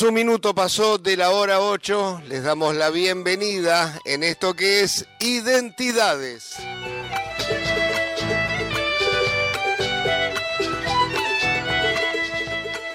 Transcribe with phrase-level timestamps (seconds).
[0.00, 2.22] Un minuto pasó de la hora 8.
[2.26, 6.54] Les damos la bienvenida en esto que es Identidades.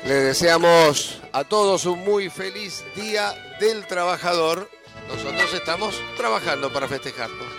[0.05, 4.67] Les deseamos a todos un muy feliz Día del Trabajador.
[5.07, 7.56] Nosotros estamos trabajando para festejarlo.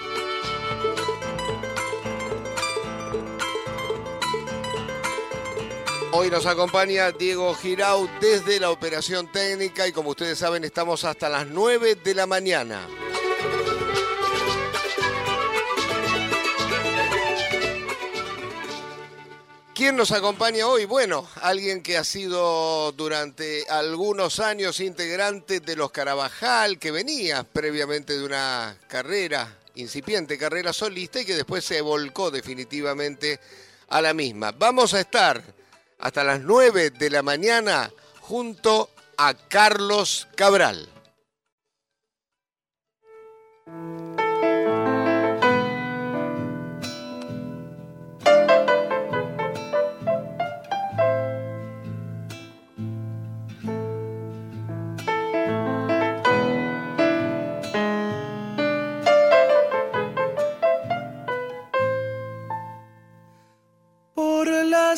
[6.10, 11.28] Hoy nos acompaña Diego Girau desde la operación técnica y como ustedes saben estamos hasta
[11.28, 12.86] las 9 de la mañana.
[19.74, 20.86] ¿Quién nos acompaña hoy?
[20.86, 28.16] Bueno, alguien que ha sido durante algunos años integrante de los Carabajal, que venía previamente
[28.16, 33.38] de una carrera, incipiente carrera solista y que después se volcó definitivamente
[33.88, 34.52] a la misma.
[34.52, 35.57] Vamos a estar
[35.98, 40.88] hasta las 9 de la mañana junto a Carlos Cabral.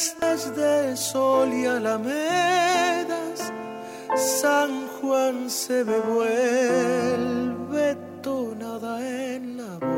[0.01, 3.53] De sol y alamedas,
[4.17, 9.91] San Juan se me vuelve tonada en la voz.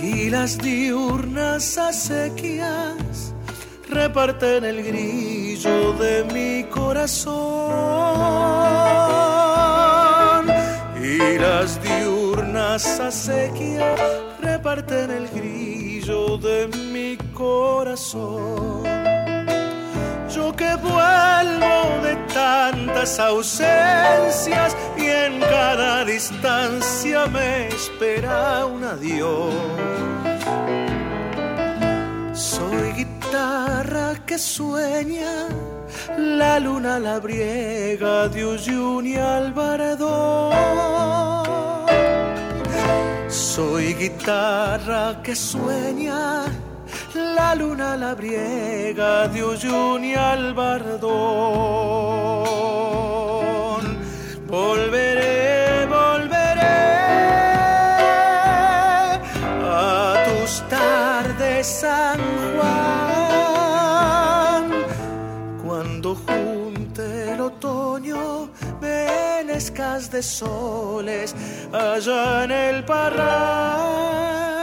[0.00, 3.34] Y las diurnas acequias
[3.90, 7.26] reparten el grillo de mi corazón.
[11.02, 14.00] Y las diurnas acequias
[14.40, 15.65] reparten el grillo
[16.06, 18.84] de mi corazón.
[20.32, 29.52] Yo que vuelvo de tantas ausencias y en cada distancia me espera un adiós.
[32.34, 35.48] Soy guitarra que sueña,
[36.16, 39.16] la luna la briega de Uyuni y
[43.56, 46.44] soy guitarra que sueña,
[47.14, 51.06] la luna la briega de Uyun y Albardón.
[70.16, 71.34] De soles
[71.72, 74.55] allá en el parral.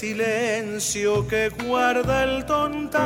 [0.00, 3.00] Silencio que guarda el tontal.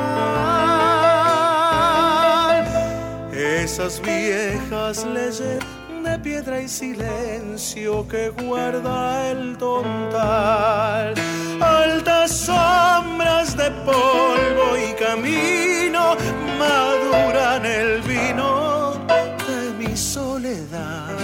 [3.33, 5.65] Esas viejas leyendas
[6.05, 11.15] de piedra y silencio que guarda el tontal.
[11.61, 16.15] Altas sombras de polvo y camino
[16.61, 18.93] maduran el vino
[19.49, 21.17] de mi soledad.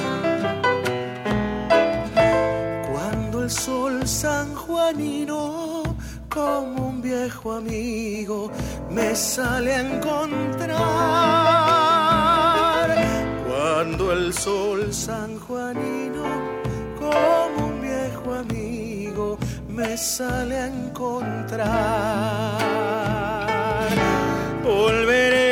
[2.90, 5.59] Cuando el sol sanjuanino
[6.30, 8.50] como un viejo amigo
[8.90, 10.70] me sale a encontrar
[13.48, 16.24] cuando el sol sanjuanino,
[16.98, 19.38] como un viejo amigo,
[19.68, 21.68] me sale a encontrar.
[24.62, 25.49] Volveré,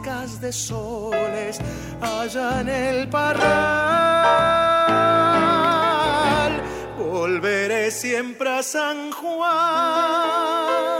[0.00, 1.60] melescas de soles
[2.00, 3.40] allá en el parral.
[6.98, 10.99] Volveré siempre a San Juan.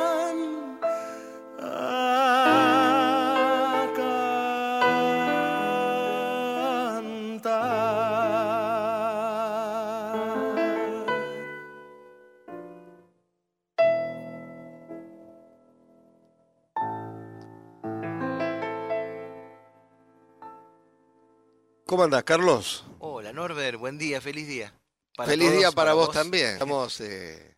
[21.90, 22.84] ¿Cómo andás, Carlos?
[23.00, 24.72] Hola Norbert, buen día, feliz día.
[25.16, 26.50] Para Feliz todos, día para, vos, también.
[26.50, 27.56] Estamos, eh,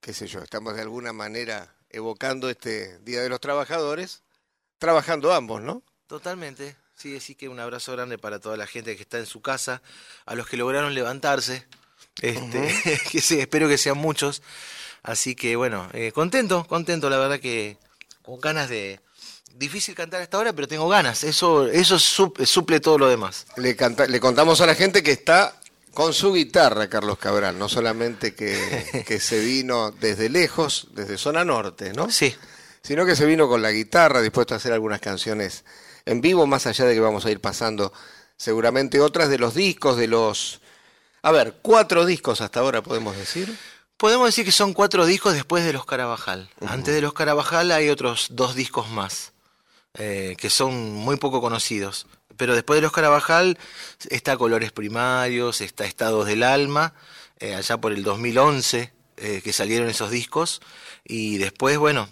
[0.00, 4.22] qué sé yo, estamos de alguna manera evocando este Día de los Trabajadores,
[4.78, 5.82] trabajando ambos, ¿no?
[6.06, 6.78] Totalmente.
[6.94, 9.82] Sí, así que un abrazo grande para toda la gente que está en su casa,
[10.24, 11.68] a los que lograron levantarse,
[12.22, 12.74] este,
[13.12, 14.42] que sí, espero que sean muchos.
[15.02, 17.76] Así que bueno, eh, contento, contento, la verdad que
[18.22, 18.98] con ganas de...
[19.54, 21.22] Difícil cantar a esta hora, pero tengo ganas.
[21.24, 23.46] Eso, eso sup- suple todo lo demás.
[23.56, 25.54] Le, canta- le contamos a la gente que está
[25.92, 31.44] con su guitarra, Carlos Cabral, no solamente que, que se vino desde lejos, desde zona
[31.44, 32.10] norte, ¿no?
[32.10, 32.34] Sí,
[32.82, 35.64] Sino que se vino con la guitarra, dispuesto a hacer algunas canciones
[36.06, 37.92] en vivo, más allá de que vamos a ir pasando
[38.38, 40.62] seguramente otras de los discos, de los...
[41.20, 43.54] A ver, cuatro discos hasta ahora podemos decir.
[43.98, 46.48] podemos decir que son cuatro discos después de los Carabajal.
[46.66, 49.32] Antes de los Carabajal hay otros dos discos más,
[49.94, 52.06] eh, que son muy poco conocidos.
[52.36, 53.58] Pero después de los Carabajal
[54.08, 56.94] está Colores Primarios, está Estados del Alma,
[57.38, 60.62] eh, allá por el 2011 eh, que salieron esos discos.
[61.04, 62.08] Y después, bueno,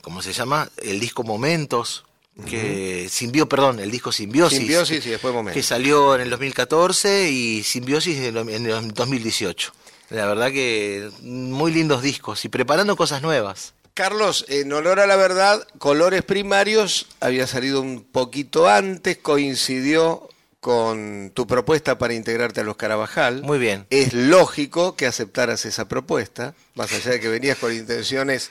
[0.00, 0.70] ¿cómo se llama?
[0.78, 2.04] El disco Momentos,
[2.48, 4.58] que Simbio, perdón, el disco Simbiosis.
[4.58, 5.54] Simbiosis y después Momentos.
[5.54, 9.72] Que salió en el 2014 y Simbiosis en el 2018.
[10.10, 13.74] La verdad que muy lindos discos y preparando cosas nuevas.
[13.94, 20.30] Carlos, en honor a la verdad, Colores Primarios había salido un poquito antes, coincidió
[20.60, 23.42] con tu propuesta para integrarte a los Carabajal.
[23.42, 23.86] Muy bien.
[23.90, 28.50] Es lógico que aceptaras esa propuesta, más allá de que venías con intenciones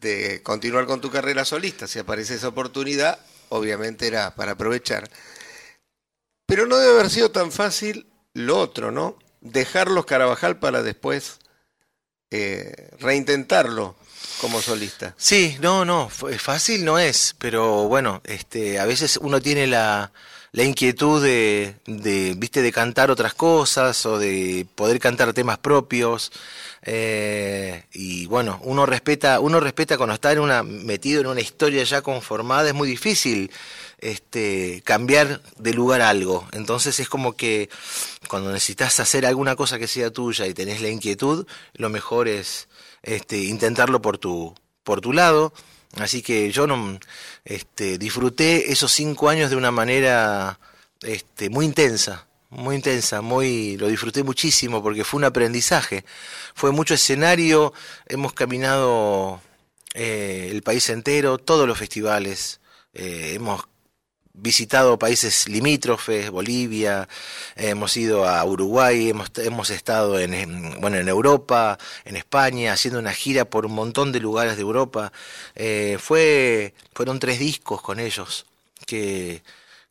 [0.00, 1.86] de continuar con tu carrera solista.
[1.86, 3.20] Si aparece esa oportunidad,
[3.50, 5.08] obviamente era para aprovechar.
[6.46, 9.16] Pero no debe haber sido tan fácil lo otro, ¿no?
[9.40, 11.38] Dejar los Carabajal para después
[12.30, 13.94] eh, reintentarlo
[14.40, 15.14] como solista.
[15.16, 20.12] Sí, no, no, fácil no es, pero bueno, este, a veces uno tiene la,
[20.52, 26.32] la inquietud de, de, viste, de cantar otras cosas o de poder cantar temas propios.
[26.82, 31.84] eh, y bueno, uno respeta, uno respeta cuando está en una, metido en una historia
[31.84, 33.50] ya conformada, es muy difícil
[33.98, 36.48] este, cambiar de lugar algo.
[36.52, 37.68] Entonces es como que
[38.28, 42.66] cuando necesitas hacer alguna cosa que sea tuya y tenés la inquietud, lo mejor es
[43.02, 44.54] este, intentarlo por tu,
[44.84, 45.52] por tu lado.
[45.96, 46.98] Así que yo no,
[47.44, 50.60] este, disfruté esos cinco años de una manera
[51.02, 56.04] este, muy intensa, muy intensa, muy, lo disfruté muchísimo porque fue un aprendizaje.
[56.54, 57.72] Fue mucho escenario,
[58.06, 59.40] hemos caminado
[59.94, 62.60] eh, el país entero, todos los festivales,
[62.94, 63.64] eh, hemos
[64.32, 67.08] visitado países limítrofes, Bolivia,
[67.56, 72.98] hemos ido a Uruguay, hemos, hemos estado en, en, bueno, en Europa, en España, haciendo
[72.98, 75.12] una gira por un montón de lugares de Europa.
[75.54, 78.46] Eh, fue, fueron tres discos con ellos
[78.86, 79.42] que,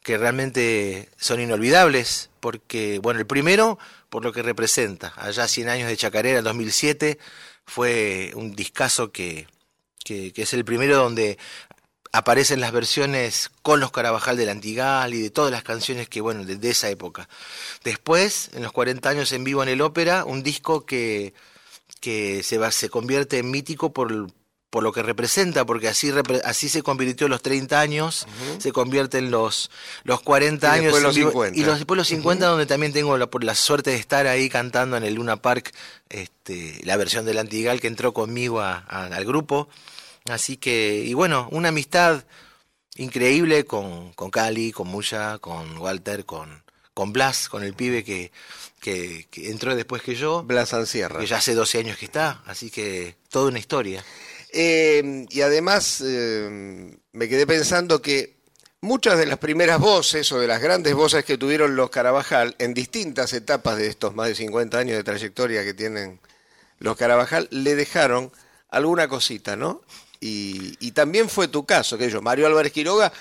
[0.04, 3.78] que realmente son inolvidables, porque, bueno, el primero,
[4.10, 7.20] por lo que representa, allá 100 años de Chacarera, en 2007,
[7.66, 9.48] fue un discazo que,
[10.04, 11.38] que es el primero donde
[12.12, 16.44] aparecen las versiones con los Carabajal del Antigal y de todas las canciones que, bueno,
[16.44, 17.30] de, esa época.
[17.84, 21.34] Después, en los 40 años en vivo en el ópera, un disco que,
[22.00, 24.32] que se, va, se convierte en mítico por,
[24.70, 26.12] por lo que representa, porque así,
[26.44, 28.26] así se convirtió los 30 años,
[28.58, 29.70] se convierte en los,
[30.04, 31.60] los 40 años los 50.
[31.60, 34.50] y los, después los 50 donde también tengo la, por la suerte de estar ahí
[34.50, 35.74] cantando en el Luna Park
[36.10, 39.70] este, la versión del Antigal que entró conmigo al grupo.
[40.26, 42.24] Así que, y bueno, una amistad
[42.98, 48.32] increíble con, con Cali, con Muya, con Walter, con, con Blas, con el pibe que,
[48.80, 50.44] que, entró después que yo.
[50.44, 51.20] Blas Ancierra.
[51.20, 54.04] Que ya hace 12 años que está, así que toda una historia.
[54.52, 58.40] Eh, y además eh, me quedé pensando que
[58.82, 62.74] muchas de las primeras voces o de las grandes voces que tuvieron los Carabajal en
[62.74, 66.20] distintas etapas de estos más de 50 años de trayectoria que tienen
[66.80, 68.32] los Carabajal le dejaron
[68.70, 69.82] alguna cosita, ¿no?
[70.20, 73.14] Y, también fue tu caso, que yo, Mario Álvarez Quiroga,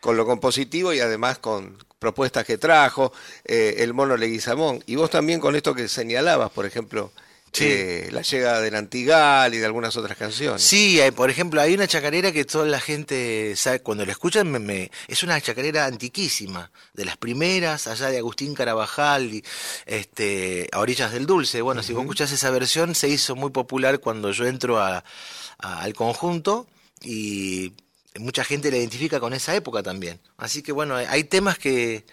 [0.00, 3.12] con lo compositivo y además con propuestas que trajo,
[3.44, 7.12] eh, el mono Leguizamón, y vos también con esto que señalabas, por ejemplo,
[7.60, 10.62] eh, la llegada del Antigal y de algunas otras canciones.
[10.62, 14.90] Sí, por ejemplo, hay una chacarera que toda la gente sabe, cuando la escuchan, me,
[15.08, 19.44] es una chacarera antiquísima, de las primeras, allá de Agustín Carabajal, y,
[19.86, 21.62] este, a orillas del dulce.
[21.62, 26.66] Bueno, si vos escuchás esa versión, se hizo muy popular cuando yo entro al conjunto
[27.02, 27.72] y
[28.18, 30.20] mucha gente la identifica con esa época también.
[30.36, 32.04] Así que bueno, hay temas que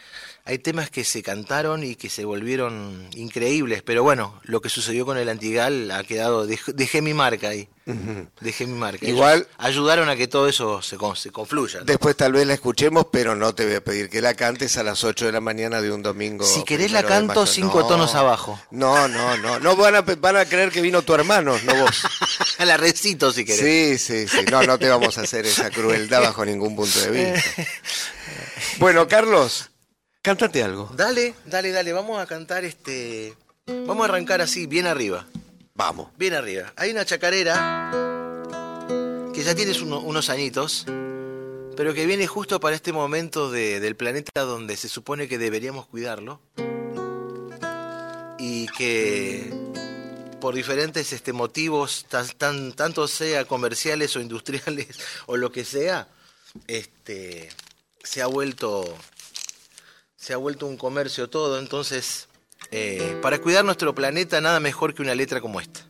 [0.45, 5.05] hay temas que se cantaron y que se volvieron increíbles, pero bueno, lo que sucedió
[5.05, 7.69] con el Antigal ha quedado, dejé, mi marca ahí,
[8.41, 9.07] dejé mi marca.
[9.07, 11.81] Igual ayudaron a que todo eso se, se confluya.
[11.85, 14.83] Después tal vez la escuchemos, pero no te voy a pedir que la cantes a
[14.83, 16.43] las 8 de la mañana de un domingo.
[16.45, 18.59] Si querés la canto cinco tonos abajo.
[18.69, 22.03] No, no, no, no van a, van a creer que vino tu hermano, no vos.
[22.57, 24.01] a la recito si querés.
[24.01, 27.12] Sí, sí, sí, no, no te vamos a hacer esa crueldad bajo ningún punto de
[27.12, 27.65] vista.
[28.79, 29.69] Bueno, Carlos,
[30.24, 30.89] Cántate algo.
[30.96, 31.92] Dale, dale, dale.
[31.92, 33.34] Vamos a cantar este.
[33.68, 35.27] Vamos a arrancar así, bien arriba.
[35.75, 36.12] Vamos.
[36.18, 36.72] Bien arriba.
[36.77, 37.92] Hay una chacarera
[39.34, 40.86] que ya tienes unos añitos,
[41.75, 46.39] pero que viene justo para este momento del planeta donde se supone que deberíamos cuidarlo.
[48.39, 49.51] Y que
[50.39, 54.88] por diferentes este, motivos, tan, tanto sea comerciales o industriales
[55.25, 56.08] o lo que sea,
[56.68, 57.50] este,
[58.01, 58.86] se ha vuelto
[60.24, 62.30] se ha vuelto un comercio todo, entonces
[62.72, 65.82] eh, para cuidar nuestro planeta nada mejor que una letra como esta.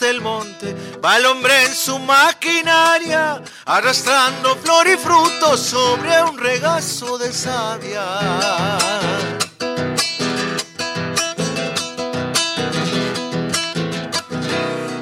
[0.00, 7.18] Del monte, va el hombre en su maquinaria, arrastrando flor y fruto sobre un regazo
[7.18, 8.02] de savia.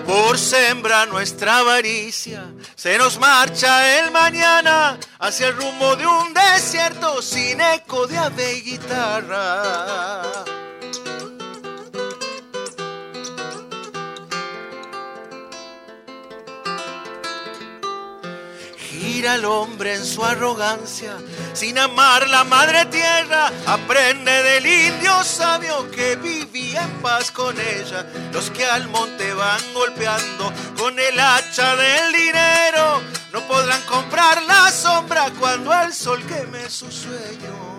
[0.07, 7.23] Por sembra nuestra avaricia, se nos marcha el mañana hacia el rumbo de un desierto
[7.23, 10.23] sin eco de ave y guitarra.
[19.21, 21.17] Al hombre en su arrogancia,
[21.53, 28.07] sin amar la madre tierra, aprende del indio sabio que vivía en paz con ella.
[28.33, 33.03] Los que al monte van golpeando con el hacha del dinero,
[33.33, 37.72] no podrán comprar la sombra cuando el sol queme sus sueños.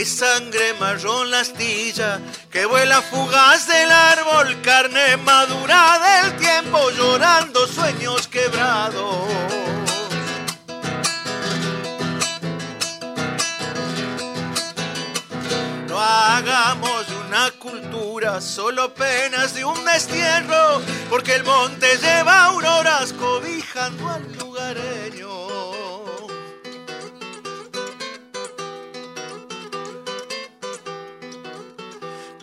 [0.00, 7.66] Es sangre marrón la astilla que vuela fugaz del árbol, carne madura del tiempo llorando
[7.66, 9.28] sueños quebrados.
[15.86, 20.80] No hagamos una cultura solo penas de un destierro,
[21.10, 25.69] porque el monte lleva auroras cobijando al lugareño.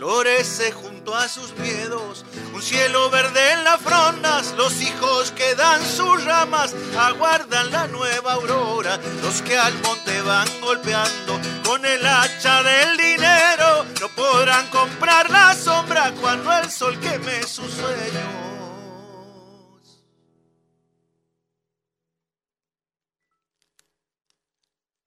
[0.08, 2.24] Florece junto a sus miedos.
[2.54, 8.36] Un cielo verde en las frondas, los hijos que dan sus ramas aguardan la nueva
[8.36, 8.98] aurora.
[9.22, 15.54] Los que al monte van golpeando con el hacha del dinero no podrán comprar la
[15.54, 18.48] sombra cuando el sol queme sus sueños.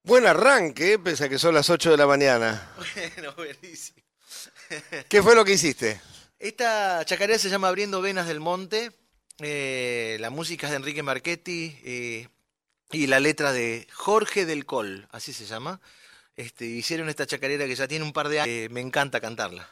[0.02, 2.68] Buen arranque, pese a que son las 8 de la mañana.
[3.16, 4.09] Bueno, buenísimo.
[5.08, 6.00] ¿Qué fue lo que hiciste?
[6.38, 8.92] Esta chacarera se llama Abriendo Venas del Monte.
[9.40, 12.28] eh, la música es de Enrique Marchetti eh,
[12.92, 15.80] y la letra de Jorge del Col, así se llama.
[16.36, 18.48] Este, hicieron esta chacarera que ya tiene un par de años.
[18.54, 19.68] eh, me encanta cantarla.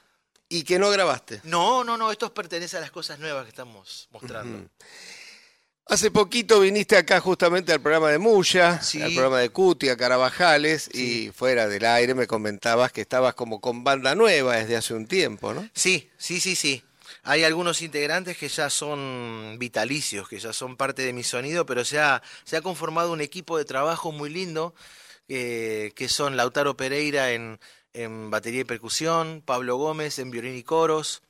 [0.51, 1.41] ¿Y que no grabaste?
[1.45, 4.69] No, no, no, esto pertenece a las cosas nuevas que estamos mostrando.
[5.91, 9.01] Hace poquito viniste acá justamente al programa de Muya, Sí.
[9.01, 13.85] al programa de Cutia, Carabajales, y fuera del aire me comentabas que estabas como con
[13.85, 15.67] banda nueva desde hace un tiempo, ¿no?
[15.75, 16.83] Sí, sí, sí, sí.
[17.23, 21.83] Hay algunos integrantes que ya son vitalicios, que ya son parte de mi sonido, pero
[21.87, 24.75] se ha, se ha conformado un equipo de trabajo muy lindo,
[25.29, 27.59] eh, que son Lautaro Pereira en,
[27.95, 31.23] en batería y percusión, Pablo Gómez en violín y coros,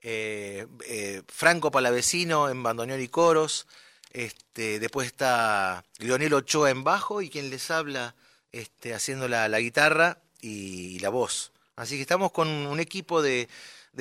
[0.00, 3.66] eh, eh, Franco Palavecino en bandoneón y coros,
[4.12, 8.14] este, después está Leonel Ochoa en bajo y quien les habla
[8.52, 11.52] este, haciendo la, guitarra y, la voz.
[11.76, 13.48] Así que estamos con un equipo de,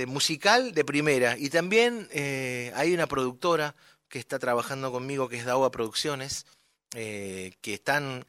[0.08, 1.38] musical de primera.
[1.38, 3.76] Y también eh, hay una productora
[4.08, 6.46] que está trabajando conmigo, que es Daua Producciones,
[6.94, 8.26] eh, que están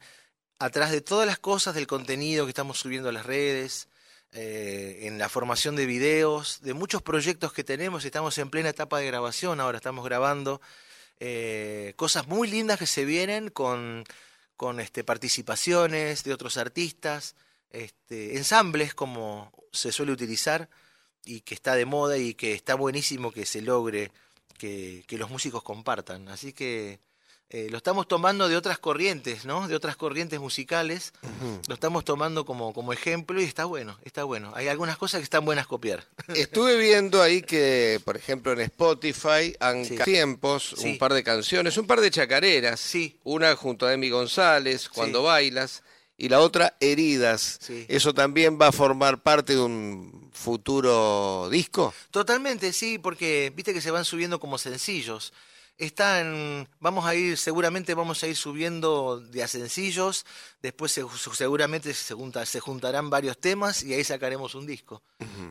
[0.59, 3.87] atrás de todas las cosas del contenido que estamos subiendo a las redes,
[4.33, 8.03] eh, en la formación de videos, de muchos proyectos que tenemos.
[8.03, 10.61] Estamos en plena etapa de grabación, ahora estamos grabando
[11.19, 14.03] eh, cosas muy lindas que se vienen con,
[14.55, 17.35] con este, participaciones de otros artistas,
[17.69, 20.69] este, ensambles como se suele utilizar
[21.25, 24.11] y que está de moda y que está buenísimo que se logre
[24.57, 26.29] que, que los músicos compartan.
[26.29, 26.99] Así que
[27.49, 29.67] eh, lo estamos tomando de otras corrientes, ¿no?
[29.69, 31.13] De otras corrientes musicales.
[31.67, 34.51] Lo estamos tomando como, como ejemplo y está bueno, está bueno.
[34.55, 36.05] Hay algunas cosas que están buenas copiar.
[36.35, 39.97] Estuve viendo ahí que, por ejemplo, en Spotify han Sí.
[40.03, 40.89] tiempos, Sí.
[40.89, 42.79] un par de canciones, un par de chacareras.
[42.81, 43.17] Sí.
[43.23, 45.83] Una junto a Emi González, Cuando bailas,
[46.17, 47.59] y la otra, Heridas.
[47.61, 47.85] Sí.
[47.87, 51.93] ¿Eso también va a formar parte de un futuro disco?
[52.11, 55.31] Totalmente, sí, porque viste que se van subiendo como sencillos.
[55.77, 60.25] Están, vamos a ir, seguramente vamos a ir subiendo de a sencillos,
[60.61, 65.03] después se- seguramente se, junta- se juntarán varios temas y ahí sacaremos un disco.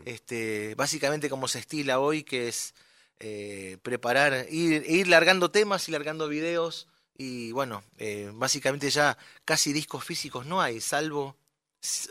[0.04, 2.74] este, básicamente como se estila hoy, que es
[3.20, 9.72] eh, preparar, ir, ir largando temas y largando videos y bueno, eh, básicamente ya casi
[9.72, 11.36] discos físicos no hay, salvo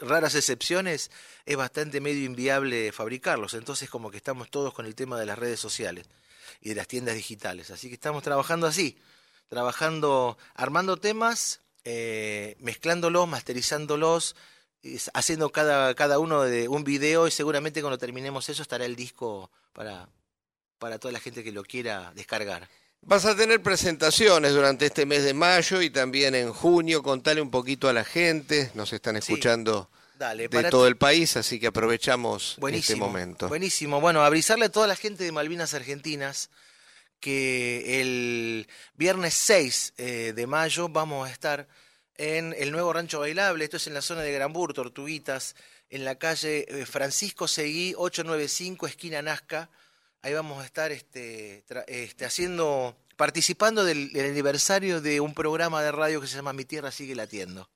[0.01, 1.11] raras excepciones,
[1.45, 3.53] es bastante medio inviable fabricarlos.
[3.55, 6.05] Entonces como que estamos todos con el tema de las redes sociales
[6.61, 7.71] y de las tiendas digitales.
[7.71, 8.97] Así que estamos trabajando así,
[9.47, 14.35] trabajando, armando temas, eh, mezclándolos, masterizándolos,
[15.13, 19.51] haciendo cada, cada uno de un video y seguramente cuando terminemos eso estará el disco
[19.73, 20.09] para,
[20.79, 22.69] para toda la gente que lo quiera descargar.
[23.01, 27.03] Vas a tener presentaciones durante este mes de mayo y también en junio.
[27.03, 28.71] Contale un poquito a la gente.
[28.73, 29.33] Nos están Sí.
[30.17, 32.95] Dale, de todo el país, así que aprovechamos Buenísimo.
[32.95, 33.47] este momento.
[33.49, 33.99] Buenísimo.
[34.01, 36.49] Bueno, avisarle a toda la gente de Malvinas Argentinas
[37.19, 41.67] que el viernes 6 eh, de mayo vamos a estar
[42.17, 43.63] en el nuevo Rancho Bailable.
[43.63, 45.55] Esto es en la zona de Granbur, Tortuguitas,
[45.89, 49.69] en la calle eh, Francisco Seguí, 895, esquina Nazca.
[50.21, 55.81] Ahí vamos a estar este, tra- este, haciendo, participando del, del aniversario de un programa
[55.81, 57.69] de radio que se llama Mi Tierra Sigue Latiendo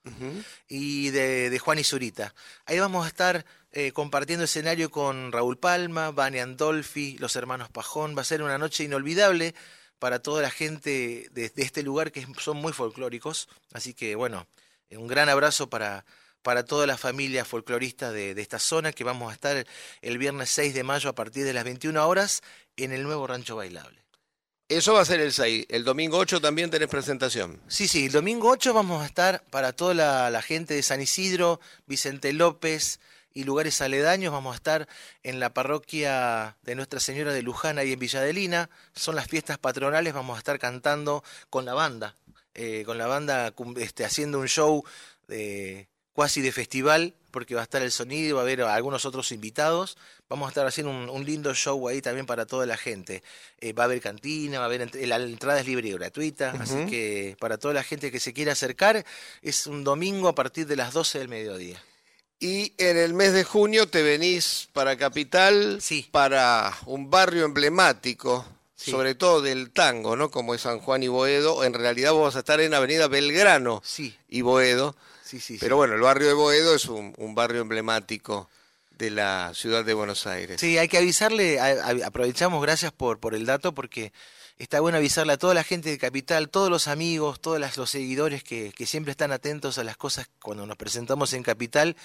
[0.68, 2.34] y de, de Juan y Zurita.
[2.66, 8.16] Ahí vamos a estar eh, compartiendo escenario con Raúl Palma, Vane Andolfi, los hermanos Pajón.
[8.18, 9.56] Va a ser una noche inolvidable
[10.00, 13.48] para toda la gente de, de este lugar que son muy folclóricos.
[13.74, 14.48] Así que bueno,
[14.92, 16.06] un gran abrazo para,
[16.42, 19.66] para toda la familia folclorista de, de esta zona que vamos a estar
[20.02, 22.42] el viernes 6 de mayo a partir de las 21 horas
[22.76, 24.09] en el nuevo Rancho Bailable.
[24.70, 25.66] Eso va a ser el 6.
[25.70, 27.60] El domingo 8 también tenés presentación.
[27.68, 29.96] Sí, sí, el domingo 8 vamos a estar para toda
[30.30, 33.00] la, gente de San Isidro, Vicente López
[33.34, 34.32] y lugares aledaños.
[34.32, 34.88] Vamos a estar
[35.24, 38.70] en la parroquia de Nuestra Señora de Luján y en Villadelina.
[38.94, 42.16] Son las fiestas patronales, vamos a estar cantando con la banda,
[42.54, 44.84] eh, con la banda este, haciendo un show
[45.28, 49.32] de, cuasi de festival, porque va a estar el sonido, va a haber algunos otros
[49.32, 49.98] invitados.
[50.30, 53.24] Vamos a estar haciendo un, un lindo show ahí también para toda la gente.
[53.60, 56.52] Eh, va a haber cantina, va a haber ent- la entrada es libre y gratuita,
[56.60, 59.06] así que para toda la gente que se quiera acercar
[59.42, 61.82] es un domingo a partir de las 12 del mediodía.
[62.42, 66.08] Y en el mes de junio te venís para Capital, Sí.
[66.10, 68.46] para un barrio emblemático,
[68.78, 68.92] Sí.
[68.92, 70.32] sobre todo del tango, ¿no?
[70.32, 71.66] Como es San Juan y Boedo.
[71.66, 74.96] En realidad vos vas a estar en Avenida Belgrano Sí, y Boedo.
[75.40, 75.58] Sí, sí.
[75.60, 78.50] Pero bueno, el barrio de Boedo es un, un barrio emblemático
[78.92, 80.60] de la ciudad de Buenos Aires.
[80.60, 84.12] Sí, hay que avisarle, a- a- aprovechamos, gracias por, por el dato, porque
[84.58, 87.90] está bueno avisarle a toda la gente de Capital, todos los amigos, todos las- los
[87.90, 91.96] seguidores que, que siempre están atentos a las cosas cuando nos presentamos en Capital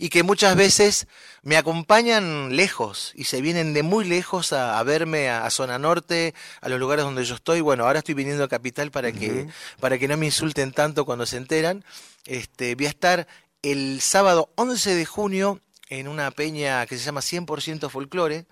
[0.00, 1.06] y que muchas veces
[1.42, 5.78] me acompañan lejos y se vienen de muy lejos a, a verme a, a Zona
[5.78, 7.60] Norte, a los lugares donde yo estoy.
[7.60, 9.46] Bueno, ahora estoy viniendo a Capital para que,
[9.78, 11.84] para que no me insulten tanto cuando se enteran.
[12.30, 13.26] Este, voy a estar
[13.60, 18.46] el sábado 11 de junio en una peña que se llama 100% Folclore,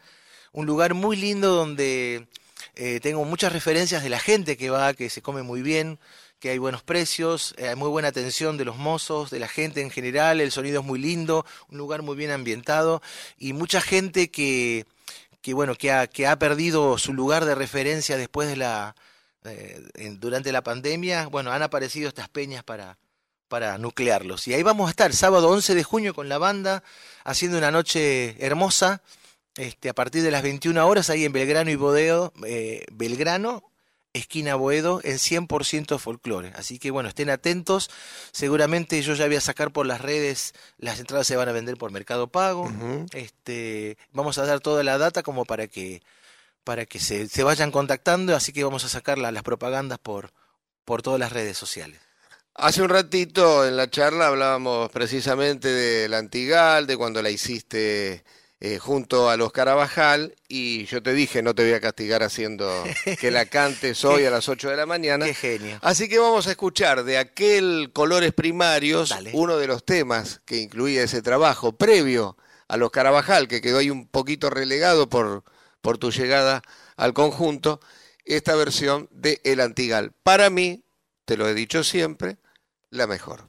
[0.50, 2.26] un lugar muy lindo donde
[2.74, 6.00] eh, tengo muchas referencias de la gente que va, que se come muy bien,
[6.40, 9.80] que hay buenos precios, eh, hay muy buena atención de los mozos, de la gente
[9.80, 13.00] en general, el sonido es muy lindo, un lugar muy bien ambientado
[13.38, 14.86] y mucha gente que,
[15.40, 18.96] que bueno, que ha, perdido su lugar de referencia después de la,
[19.44, 19.80] eh,
[20.18, 22.98] durante la pandemia, bueno, han aparecido estas peñas para,
[23.48, 24.46] para nuclearlos.
[24.48, 26.82] Y ahí vamos a estar, sábado 11 de junio con la banda,
[27.24, 29.02] haciendo una noche hermosa,
[29.56, 33.64] este, a partir de las 21 horas, ahí en Belgrano y Bodeo, eh, Belgrano,
[34.12, 36.52] esquina Boedo, en 100% folclore.
[36.56, 37.90] Así que bueno, estén atentos.
[38.32, 41.76] Seguramente yo ya voy a sacar por las redes, las entradas se van a vender
[41.76, 42.68] por Mercado Pago.
[43.12, 46.02] Este, vamos a dar toda la data como para que
[46.64, 50.32] para que se, se vayan contactando, así que vamos a sacar la- las propagandas por,
[50.84, 51.98] por todas las redes sociales.
[52.60, 58.24] Hace un ratito en la charla hablábamos precisamente del Antigal, de cuando la hiciste
[58.58, 62.68] eh, junto a los Carabajal, y yo te dije, no te voy a castigar haciendo
[63.20, 65.24] que la cantes hoy a las 8 de la mañana.
[65.26, 65.78] Qué genio.
[65.82, 69.30] Así que vamos a escuchar de aquel Colores Primarios Dale.
[69.34, 73.90] uno de los temas que incluía ese trabajo previo a los Carabajal, que quedó ahí
[73.90, 75.44] un poquito relegado por,
[75.80, 76.62] por tu llegada
[76.96, 77.78] al conjunto,
[78.24, 80.10] esta versión de El Antigal.
[80.24, 80.82] Para mí,
[81.24, 82.38] te lo he dicho siempre,
[82.90, 83.47] la mejor.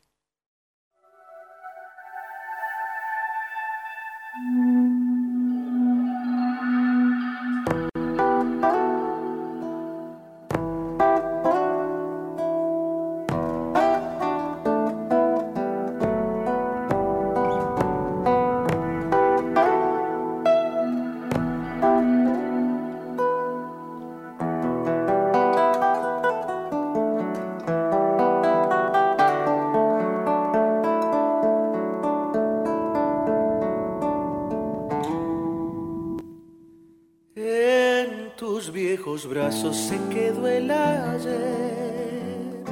[38.71, 42.63] Viejos brazos se quedó el ayer,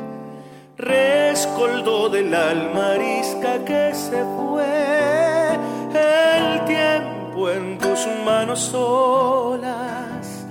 [0.78, 4.66] rescoldo del alma arisca que se fue,
[5.94, 10.46] el tiempo en tus manos solas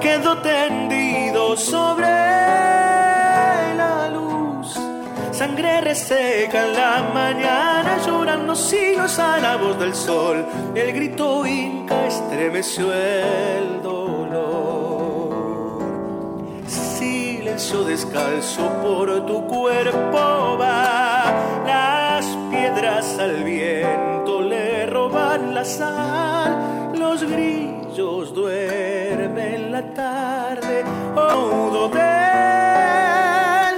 [0.00, 2.06] quedó tendido sobre
[3.76, 4.78] la luz.
[5.32, 10.44] Sangre reseca en la mañana, llorando siglos a la voz del sol.
[10.74, 13.77] El grito inca estremeció el
[17.58, 21.24] Descalzo por tu cuerpo va.
[21.66, 26.92] Las piedras al viento le roban la sal.
[26.96, 30.84] Los grillos duermen la tarde.
[31.16, 32.04] Odo del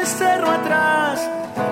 [0.06, 1.26] cerro atrás.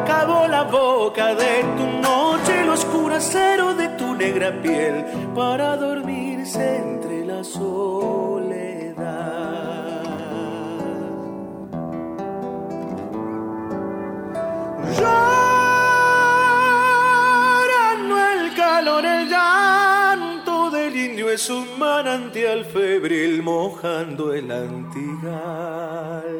[0.07, 6.77] Cavó la boca de tu noche, el oscuro acero de tu negra piel para dormirse
[6.77, 8.38] entre la soledad.
[14.99, 16.59] Llorando
[18.33, 26.33] el calor, el llanto del indio es un manantial febril mojando el antigal.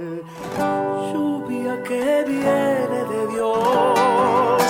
[1.13, 4.63] Lluvia que viene de Dios,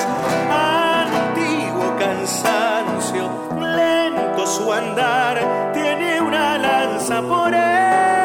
[0.51, 7.55] antiguo cansancio, lento su andar, tiene una lanza por.
[7.55, 8.18] En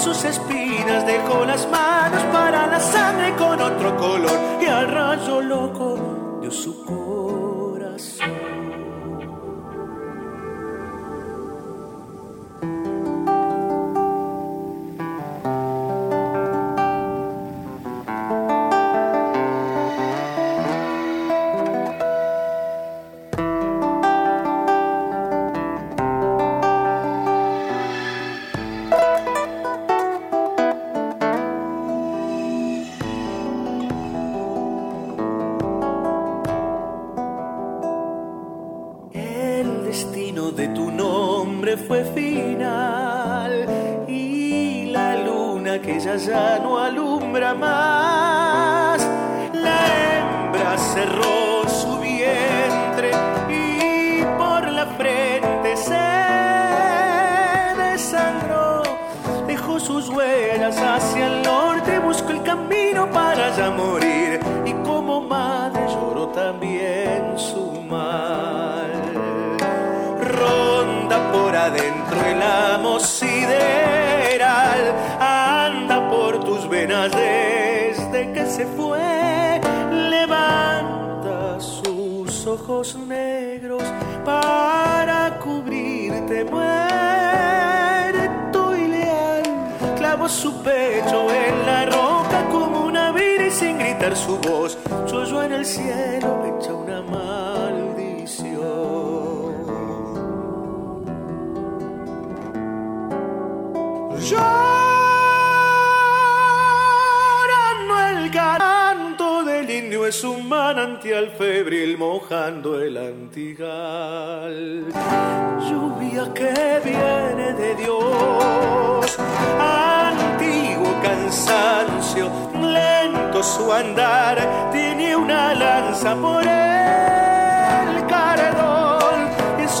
[0.00, 6.38] sus espinas dejó las manos para la sangre con otro color y al rayo loco
[6.40, 8.59] dio su corazón.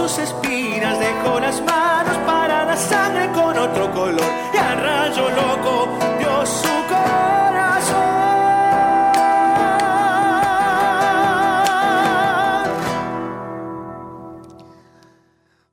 [0.00, 4.32] Sus espinas dejó las manos para la sangre con otro color.
[4.54, 8.00] Y rayo loco dio su corazón.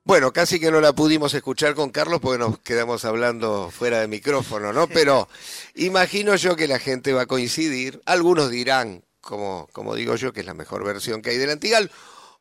[0.04, 4.08] Bueno, casi que no la pudimos escuchar con Carlos porque nos quedamos hablando fuera de
[4.08, 4.88] micrófono, ¿no?
[4.88, 5.26] Pero
[5.74, 8.02] imagino yo que la gente va a coincidir.
[8.04, 11.90] Algunos dirán, como, como digo yo, que es la mejor versión que hay del Antigal.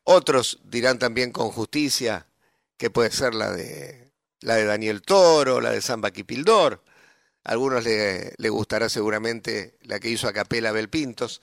[0.09, 2.27] Otros dirán también con justicia
[2.77, 6.81] que puede ser la de, la de Daniel Toro, la de Samba Quipildor.
[7.43, 11.41] A algunos le, le gustará seguramente la que hizo a capela Belpintos,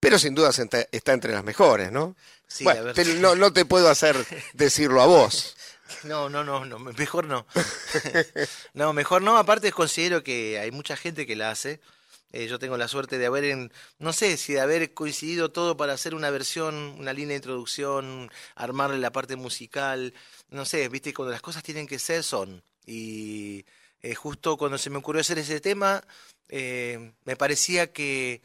[0.00, 2.14] pero sin duda está, está entre las mejores, ¿no?
[2.46, 2.94] Sí, Bueno, a ver.
[2.94, 4.16] te- no, no te puedo hacer
[4.52, 5.56] decirlo a vos.
[6.02, 7.46] No, no, no, no, mejor no.
[8.74, 9.36] no, mejor no.
[9.36, 11.78] Aparte considero que hay mucha gente que la hace.
[12.36, 15.76] Eh, yo tengo la suerte de haber, en, no sé, si de haber coincidido todo
[15.76, 20.12] para hacer una versión, una línea de introducción, armarle la parte musical.
[20.48, 22.64] No sé, viste, cuando las cosas tienen que ser, son.
[22.84, 23.64] Y
[24.02, 26.02] eh, justo cuando se me ocurrió hacer ese tema,
[26.48, 28.42] eh, me parecía que,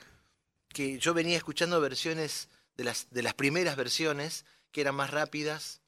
[0.68, 2.48] que yo venía escuchando versiones
[2.78, 5.82] de las, de las primeras versiones, que eran más rápidas,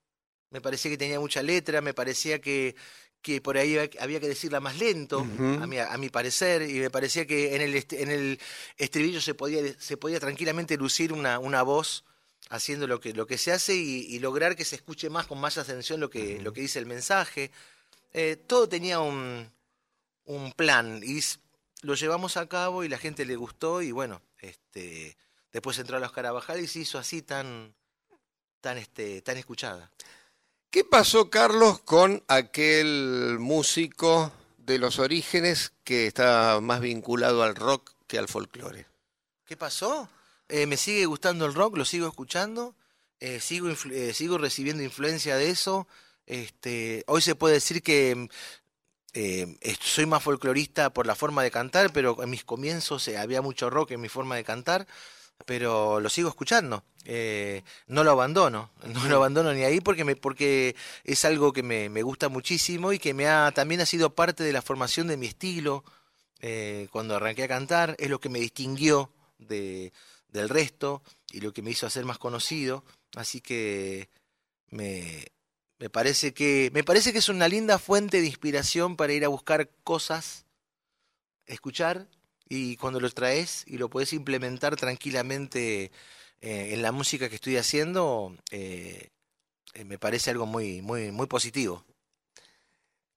[0.49, 2.75] me parecía que tenía mucha letra, me parecía que,
[3.21, 5.19] que por ahí había- que decirla más lento,
[5.61, 8.39] a, mi, a mi parecer, y me parecía que en el, est- en el
[8.77, 12.03] estribillo se podía, se podía tranquilamente lucir una, una voz
[12.49, 15.39] haciendo lo que, lo que se hace y, y lograr que se escuche más con
[15.39, 17.51] más atención lo que, lo que dice el mensaje.
[18.13, 19.49] Eh, todo tenía un,
[20.25, 21.21] un plan y
[21.83, 25.15] lo llevamos a cabo y la gente le gustó y bueno, este,
[25.53, 27.73] después entró a los Carabajal y se hizo así tan,
[28.59, 29.91] tan, este, tan escuchada.
[30.71, 37.91] ¿Qué pasó, Carlos, con aquel músico de los orígenes que está más vinculado al rock
[38.07, 38.85] que al folclore?
[39.43, 40.07] ¿Qué pasó?
[40.47, 42.73] Eh, me sigue gustando el rock, lo sigo escuchando,
[43.19, 45.89] eh, eh, sigo recibiendo influencia de eso.
[46.25, 48.15] Este, hoy se puede decir que
[49.13, 53.69] mm, soy más folclorista por la forma de cantar, pero en mis comienzos había mucho
[53.69, 54.87] rock en mi forma de cantar,
[55.45, 56.83] pero lo sigo escuchando.
[57.05, 61.63] Eh, no lo abandono, no lo abandono ni ahí porque me, porque es algo que
[61.63, 65.07] me, me gusta muchísimo y que me ha también ha sido parte de la formación
[65.07, 65.83] de mi estilo.
[66.41, 69.93] eh, cuando arranqué a cantar, es lo que me distinguió de,
[70.29, 72.83] del resto y lo que me hizo hacer más conocido.
[73.15, 74.09] Así que
[74.69, 75.25] me,
[75.79, 79.29] me parece que me parece que es una linda fuente de inspiración para ir a
[79.29, 80.45] buscar cosas,
[81.45, 82.07] escuchar
[82.53, 85.89] y cuando lo traes y lo puedes implementar tranquilamente
[86.41, 89.09] eh, en la música que estoy haciendo, eh,
[89.73, 91.85] eh, me parece algo muy muy muy positivo.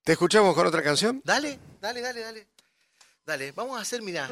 [0.05, 1.21] ¿Te escuchamos con otra canción?
[1.25, 2.47] Dale, dale, dale, dale.
[3.27, 4.29] Dale, vamos a hacer, mira.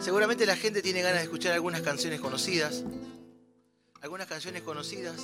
[0.00, 2.84] Seguramente la gente tiene ganas de escuchar algunas canciones conocidas.
[4.00, 5.20] Algunas canciones conocidas.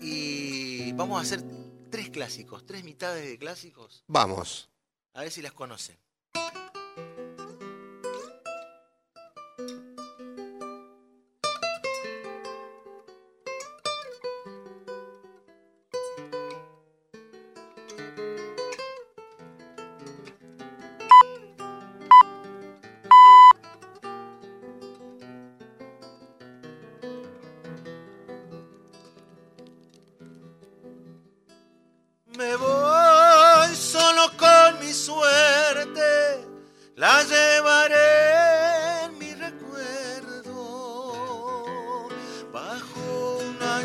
[0.00, 1.42] Y vamos a hacer
[1.90, 4.04] tres clásicos, tres mitades de clásicos.
[4.06, 4.70] Vamos.
[5.12, 5.98] A ver si las conocen.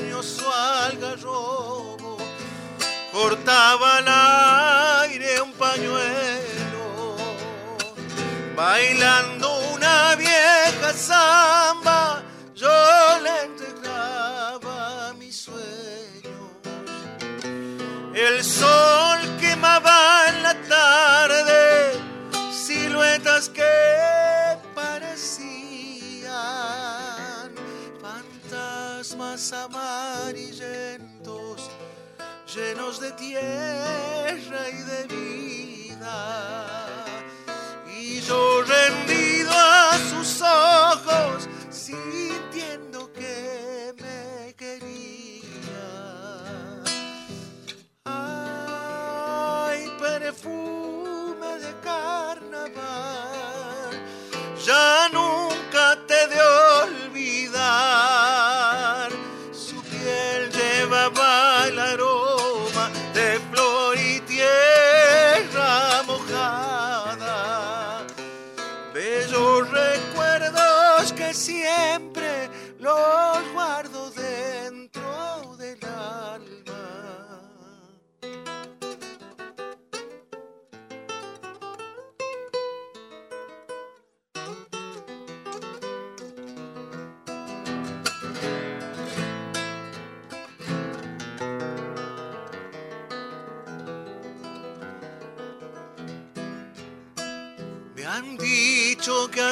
[0.04, 2.18] cariñoso al garrobo,
[3.12, 4.13] cortaba la
[33.04, 34.83] de tierra y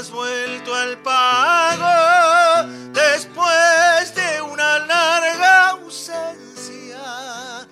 [0.02, 7.68] has vuelto al pago después de una larga ausencia.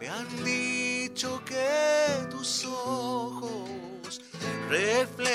[0.00, 4.22] Me han dicho que tus ojos
[4.70, 5.33] reflejan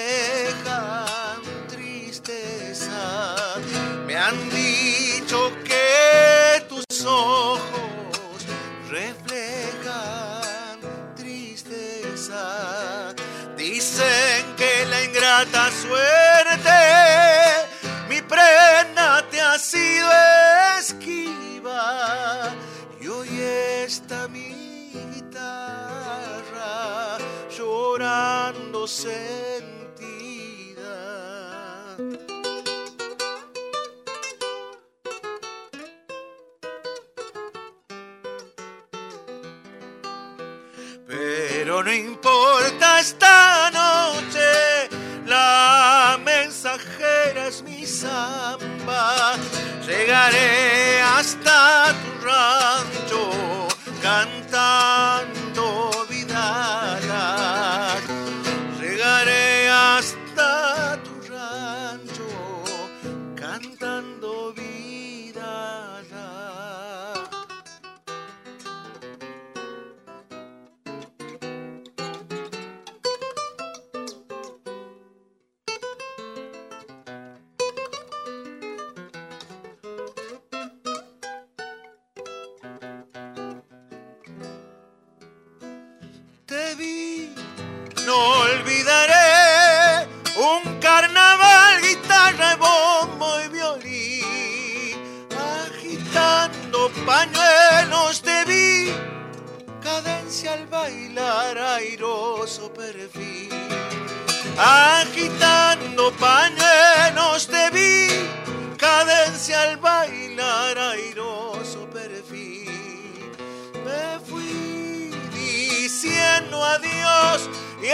[116.39, 117.49] bueno a Dios
[117.81, 117.87] y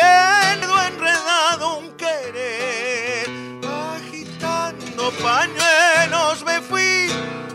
[0.88, 3.28] enredado un querer.
[3.66, 7.10] Agitando pañuelos me fui,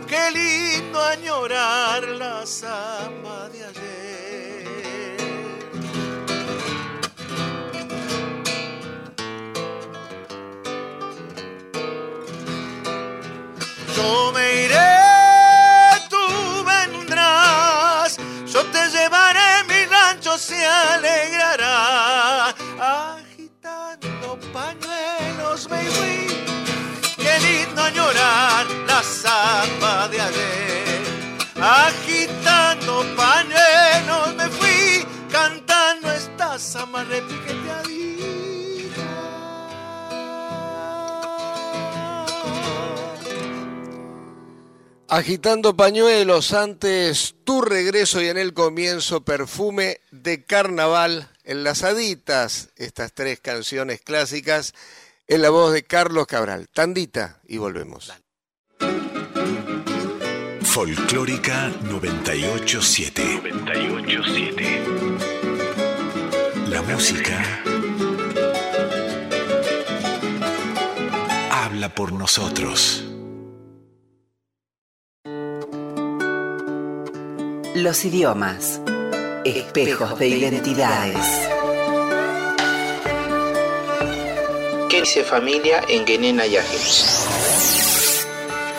[0.07, 2.03] qué lindo añorar
[45.13, 53.41] Agitando pañuelos antes tu regreso y en el comienzo perfume de carnaval enlazaditas estas tres
[53.41, 54.73] canciones clásicas
[55.27, 56.69] en la voz de Carlos Cabral.
[56.73, 58.13] Tandita y volvemos.
[60.61, 63.41] Folclórica 987.
[63.65, 65.30] 987.
[66.81, 67.43] La música
[71.51, 73.03] habla por nosotros.
[77.75, 78.81] Los idiomas,
[79.45, 81.49] espejos de identidades.
[84.89, 86.45] ¿Qué dice familia en Genena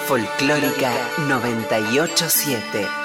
[0.08, 0.92] Folclórica
[1.28, 3.02] 987.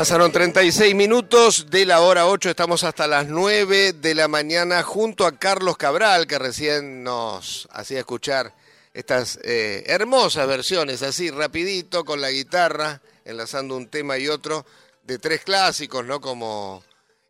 [0.00, 5.26] Pasaron 36 minutos de la hora 8, estamos hasta las 9 de la mañana junto
[5.26, 8.54] a Carlos Cabral, que recién nos hacía escuchar
[8.94, 14.64] estas eh, hermosas versiones, así rapidito, con la guitarra, enlazando un tema y otro,
[15.02, 16.18] de tres clásicos, ¿no?
[16.18, 16.82] Como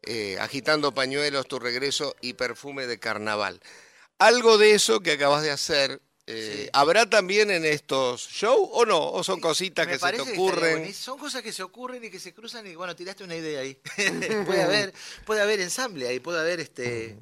[0.05, 3.61] eh, Agitando Pañuelos, Tu Regreso y Perfume de Carnaval.
[4.21, 6.01] Algo de eso que acabas de hacer
[6.33, 9.11] eh, ¿Habrá también en estos shows o no?
[9.11, 10.93] ¿O son cositas que se te ocurren?
[10.95, 13.75] son cosas que se ocurren y que se cruzan y bueno, tiraste una idea ahí.
[14.47, 14.95] puede haber,
[15.27, 17.17] puede haber ensamble ahí, puede haber este.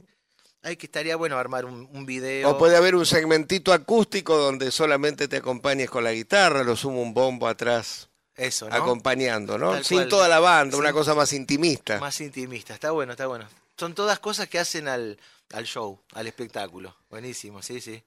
[0.62, 2.50] Hay que estaría bueno armar un, video.
[2.50, 7.00] O puede haber un segmentito acústico donde solamente te acompañes con la guitarra, lo sumo
[7.00, 8.08] un bombo atrás.
[8.34, 8.74] Eso, ¿no?
[8.74, 9.82] Acompañando, ¿no?
[9.82, 11.98] Sin toda la banda, una cosa más intimista.
[11.98, 13.48] Más intimista, está bueno, está bueno.
[13.76, 15.18] Son todas cosas que hacen al,
[15.52, 16.96] al show, al espectáculo.
[17.10, 18.02] Buenísimo, sí, sí.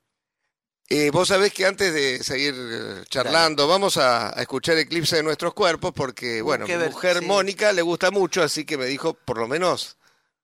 [0.94, 5.54] Eh, vos sabés que antes de seguir eh, charlando, vamos a, escuchar Eclipse de nuestros
[5.54, 9.48] cuerpos, porque, bueno, mi mujer Mónica le gusta mucho, así que me dijo, por lo
[9.48, 9.96] menos,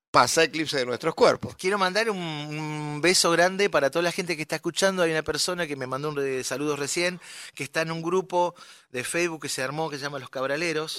[0.09, 1.53] pasa Eclipse de nuestros cuerpos.
[1.57, 5.03] Quiero mandar un, beso grande para toda la gente que está escuchando.
[5.03, 7.19] Hay una persona que me mandó un saludo recién,
[7.53, 8.55] que está en un grupo
[8.89, 10.97] de Facebook que se armó, que se llama Los Cabraleros.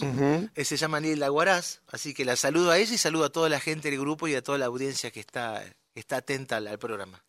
[0.55, 3.61] se llama Niel Laguaraz, así que la saludo a ella y saludo a toda la
[3.61, 7.22] gente del grupo y a toda la audiencia que está, está atenta al programa.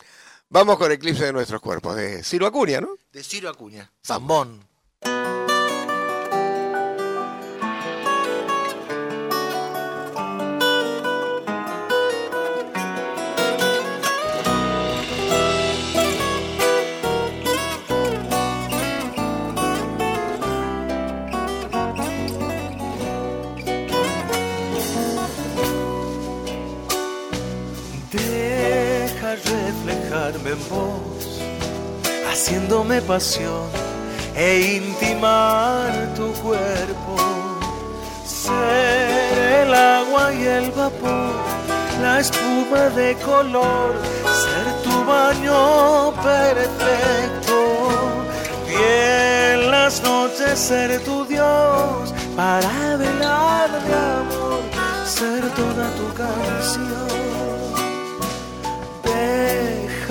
[0.51, 2.97] Vamos con Eclipse de nuestros cuerpos, de Ciro Acuña, ¿no?
[3.13, 3.91] De Ciro Acuña.
[4.03, 4.67] Zambón.
[30.35, 31.41] En vos,
[32.29, 33.65] haciéndome pasión
[34.35, 37.15] e intimar tu cuerpo.
[38.25, 41.33] Ser el agua y el vapor,
[42.01, 43.95] la espuma de color,
[44.43, 47.57] ser tu baño perfecto.
[48.69, 54.61] Y en las noches ser tu Dios para velar de amor,
[55.05, 57.09] ser toda tu canción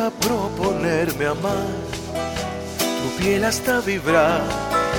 [0.06, 1.66] proponerme amar
[2.78, 4.42] tu piel hasta vibrar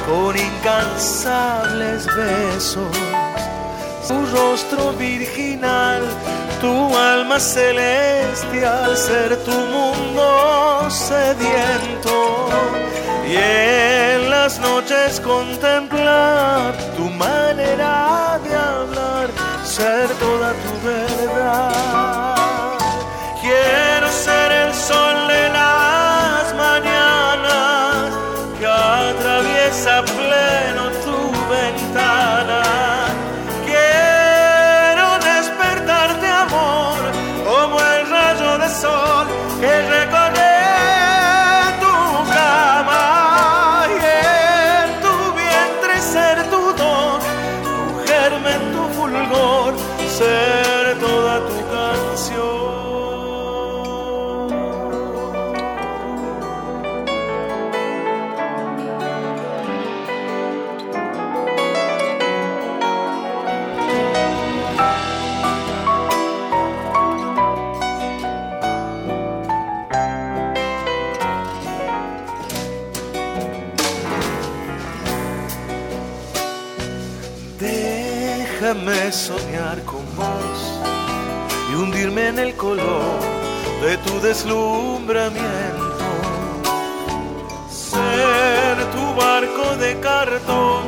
[0.05, 2.97] con incansables besos.
[4.07, 6.01] Tu rostro virginal,
[6.59, 12.49] tu alma celestial, ser tu mundo sediento.
[13.25, 19.29] Y en las noches contemplar tu manera de hablar,
[19.63, 22.38] ser toda tu verdad.
[82.39, 83.19] El color
[83.81, 86.05] de tu deslumbramiento.
[87.69, 90.83] Ser tu barco de cartón,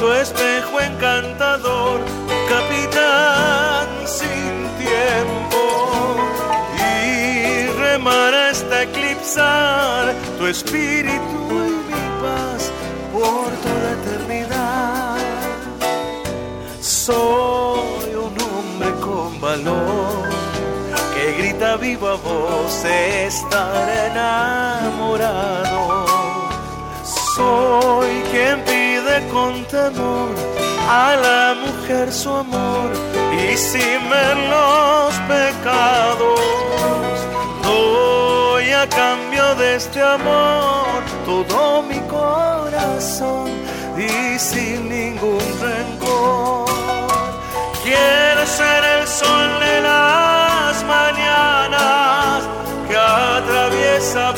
[0.00, 2.00] tu espejo encantador,
[2.48, 5.62] capitán sin tiempo.
[6.90, 12.72] Y remar hasta eclipsar tu espíritu y mi paz
[13.12, 15.18] por toda eternidad.
[16.80, 20.37] Soy un hombre con valor
[21.38, 25.82] grita viva voz estar enamorado.
[27.36, 30.34] Soy quien pide con temor
[30.88, 32.90] a la mujer su amor
[33.40, 36.40] y sin ver los pecados.
[37.62, 43.48] Doy a cambio de este amor todo mi corazón
[43.96, 46.66] y sin ningún rencor.
[47.84, 49.58] Quiero ser el sol
[53.98, 54.37] essa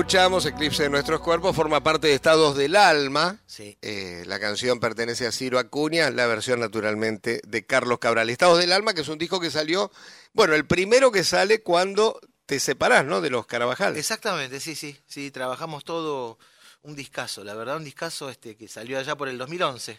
[0.00, 3.38] escuchamos, Eclipse de nuestros cuerpos, forma parte de Estados del Alma.
[3.46, 3.78] Sí.
[3.80, 8.28] Eh, la canción pertenece a Ciro Acuña, la versión naturalmente de Carlos Cabral.
[8.28, 9.90] Estados del Alma, que es un disco que salió,
[10.34, 13.22] bueno, el primero que sale cuando te separás, ¿no?
[13.22, 13.96] De los Carabajal.
[13.96, 16.38] Exactamente, sí, sí, sí, trabajamos todo
[16.82, 19.98] un discazo, la verdad un discazo este que salió allá por el 2011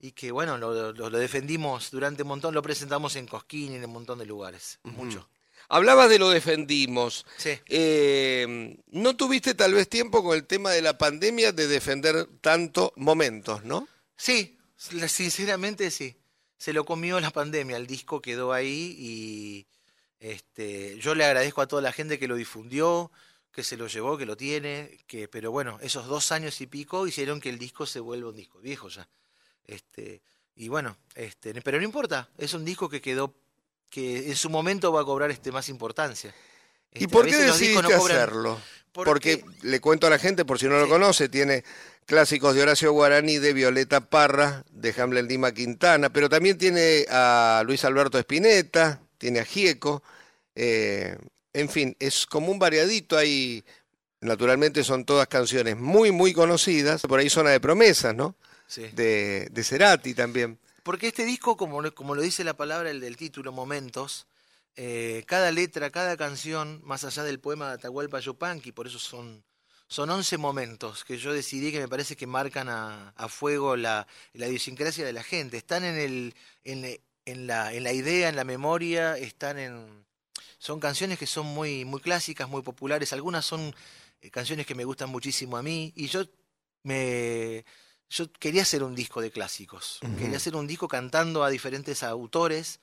[0.00, 3.76] y que bueno, lo, lo- lo defendimos durante un montón, lo presentamos en Cosquín y
[3.76, 5.28] en un montón de lugares, mucho.
[5.68, 7.26] Hablabas de lo defendimos.
[7.36, 7.58] Sí.
[7.66, 12.92] Eh, no tuviste tal vez tiempo con el tema de la pandemia de defender tanto
[12.96, 13.86] momentos, ¿no?
[14.16, 16.16] Sí, sinceramente sí.
[16.56, 19.66] Se lo comió la pandemia, el disco quedó ahí y
[20.20, 23.12] este, yo le agradezco a toda la gente que lo difundió,
[23.52, 27.06] que se lo llevó, que lo tiene, que, pero bueno, esos dos años y pico
[27.06, 29.08] hicieron que el disco se vuelva un disco viejo ya.
[29.64, 30.22] Este,
[30.56, 33.34] y bueno, este, pero no importa, es un disco que quedó,
[33.90, 36.34] que en su momento va a cobrar este, más importancia.
[36.92, 38.60] ¿Y Este, por qué decidiste no cobran- hacerlo?
[38.92, 41.62] porque- Porque le cuento a la gente, por si no lo conoce, tiene
[42.06, 47.62] clásicos de Horacio Guaraní, de Violeta Parra, de Hamlet Lima Quintana, pero también tiene a
[47.66, 50.02] Luis Alberto Spinetta, tiene a Gieco,
[50.54, 51.16] eh,
[51.52, 53.62] en fin, es como un variadito ahí.
[54.20, 57.02] Naturalmente son todas canciones muy, muy conocidas.
[57.02, 58.34] Por ahí Zona de Promesas, ¿no?
[58.66, 58.86] Sí.
[58.92, 60.58] De, de Cerati también.
[60.88, 64.26] Porque este disco, como, lo- dice la palabra el del título, Momentos,
[64.74, 69.44] eh, cada letra, cada canción, más allá del poema de Atahualpa Yupanqui, por eso son,
[69.86, 74.06] son 11 momentos que yo decidí que me parece que marcan a, a fuego la,
[74.32, 75.58] la idiosincrasia de la gente.
[75.58, 76.34] Están en, el,
[76.64, 80.06] en, en la, en la idea, en la memoria, están en...
[80.58, 83.12] Son canciones que son muy, muy clásicas, muy populares.
[83.12, 83.74] Algunas son
[84.22, 85.92] eh, canciones que me gustan muchísimo a mí.
[85.96, 86.24] Y yo
[86.82, 87.66] me,
[88.10, 89.98] yo quería hacer un disco de clásicos.
[90.18, 92.80] Quería hacer un disco cantando a diferentes autores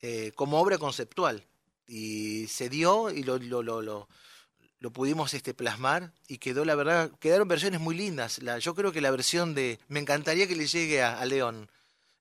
[0.00, 1.44] eh, como obra conceptual.
[1.86, 4.08] Y se dio y lo, lo, lo, lo,
[4.80, 8.42] lo pudimos este, plasmar y quedó, la verdad, quedaron versiones muy lindas.
[8.42, 9.78] La, yo creo que la versión de...
[9.88, 11.68] Me encantaría que le llegue a, a León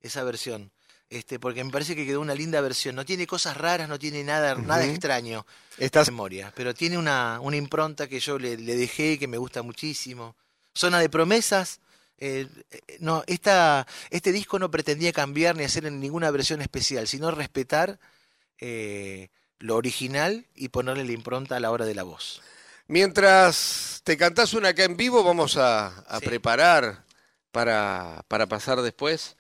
[0.02, 0.72] esa versión.
[1.10, 2.96] Este, porque me parece que quedó una linda versión.
[2.96, 5.46] No tiene cosas raras, no tiene nada, nada extraño
[5.78, 9.62] Estás memoria, pero tiene una, una impronta que yo le, le dejé que me gusta
[9.62, 10.36] muchísimo.
[10.74, 11.80] Zona de promesas.
[12.22, 17.32] Eh, eh, no, esta, este disco no pretendía cambiar ni hacer ninguna versión especial, sino
[17.32, 18.00] respetar
[18.60, 22.42] eh, lo original y ponerle la impronta a la hora de la voz.
[22.88, 26.26] Mientras te cantás una acá en vivo, vamos a, a Sí.
[26.26, 27.04] preparar
[27.52, 29.36] para, para pasar después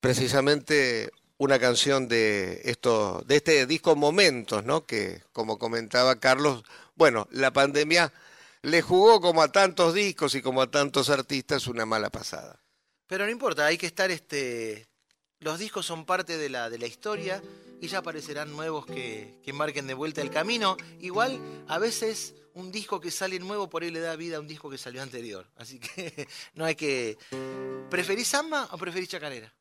[0.00, 4.86] precisamente una canción de esto, de este disco Momentos, ¿no?
[4.86, 6.64] Que como comentaba Carlos,
[6.94, 8.12] bueno, la pandemia
[8.66, 12.60] le jugó como a tantos discos y como a tantos artistas una mala pasada.
[13.06, 14.88] Pero no importa, hay que estar este.
[15.38, 17.40] Los discos son parte de la, de la historia
[17.80, 20.76] y ya aparecerán nuevos que, que marquen de vuelta el camino.
[20.98, 21.38] Igual,
[21.68, 24.68] a veces un disco que sale nuevo por ahí le da vida a un disco
[24.68, 25.46] que salió anterior.
[25.54, 27.16] Así que no hay que.
[27.88, 29.54] ¿Preferís samba o preferís chacarera?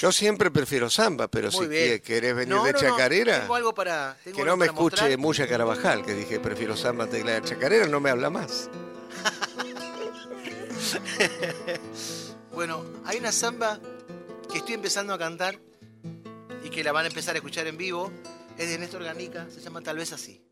[0.00, 1.88] Yo siempre prefiero samba, pero Muy si bien.
[1.88, 4.16] que- querés venir No, de no, chacarera, Tengo algo para.
[4.22, 5.18] tengo que algo no me para escuche mostrar.
[5.18, 8.70] Mucha Carabajal, que dije prefiero samba tecla de chacarera, no me habla más.
[12.52, 13.78] Bueno, hay una samba
[14.50, 15.58] que estoy empezando a cantar
[16.64, 18.10] y que la van a empezar a escuchar en vivo.
[18.56, 20.42] Es de Néstor Ganica, se llama Tal vez así.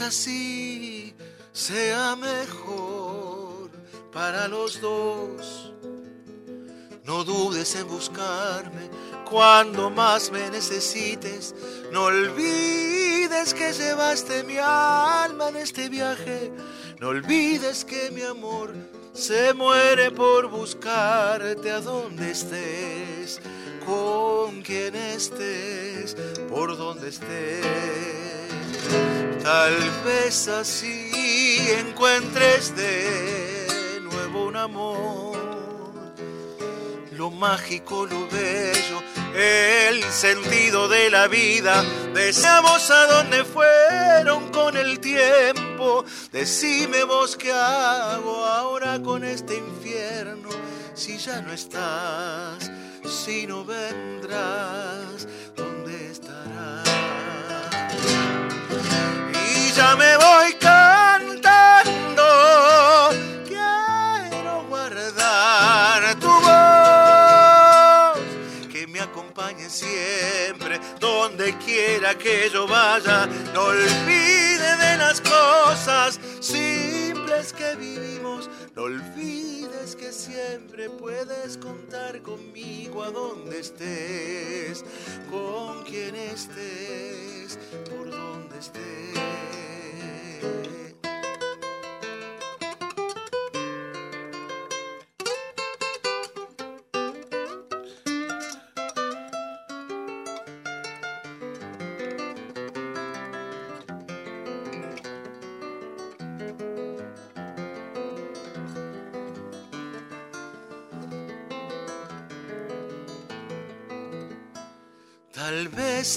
[0.00, 1.14] Así
[1.52, 3.70] sea mejor
[4.12, 5.72] para los dos.
[7.04, 8.90] No dudes en buscarme
[9.28, 11.54] cuando más me necesites.
[11.92, 16.52] No olvides que llevaste mi alma en este viaje.
[17.00, 18.74] No olvides que mi amor
[19.14, 23.40] se muere por buscarte a donde estés,
[23.86, 26.14] con quien estés,
[26.50, 28.25] por donde estés.
[29.42, 31.10] Tal vez así
[31.78, 35.38] encuentres de nuevo un amor,
[37.12, 39.02] lo mágico, lo bello,
[39.34, 41.84] el sentido de la vida.
[42.14, 46.04] Deseamos a dónde fueron con el tiempo.
[46.32, 50.48] Decime vos qué hago ahora con este infierno
[50.96, 52.70] si ya no estás,
[53.04, 54.85] si no vendrás
[71.36, 73.26] donde quiera que yo vaya.
[73.52, 78.48] No olvide de las cosas simples que vivimos.
[78.74, 84.84] No olvides que siempre puedes contar conmigo a donde estés,
[85.30, 87.58] con quien estés,
[87.90, 89.55] por donde estés.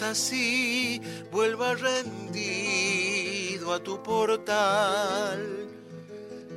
[0.02, 5.68] Así vuelva rendido a tu portal,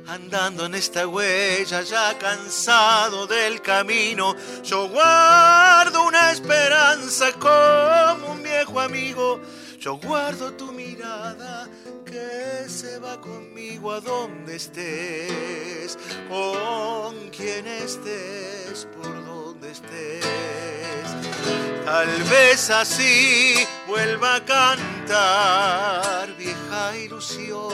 [0.07, 4.33] andando en esta huella ya cansado del camino.
[4.63, 9.41] Yo guardo una esperanza como un viejo amigo.
[9.77, 11.67] Yo guardo tu mirada
[12.05, 15.97] que se va conmigo a donde estés,
[16.29, 20.82] con quien estés, por donde estés.
[21.85, 23.55] Tal vez así
[23.87, 27.73] vuelva a cantar vieja ilusión.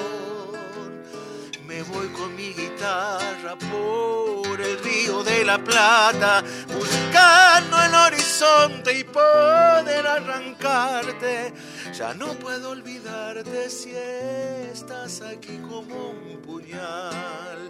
[1.67, 6.43] Me voy con mi guitarra por el río de la Plata,
[6.73, 11.53] buscando el horizonte y poder arrancarte.
[11.93, 17.69] Ya no puedo olvidarte si estás aquí como un puñal.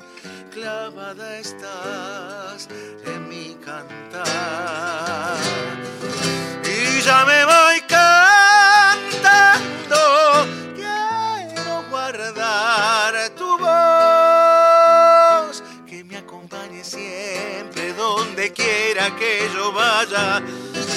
[0.52, 2.70] Clavada estás
[7.10, 9.02] ya me voy cantando.
[10.76, 14.84] Quiero guardar tu voz,
[15.88, 20.44] que me acompañe siempre donde quiera que yo vaya.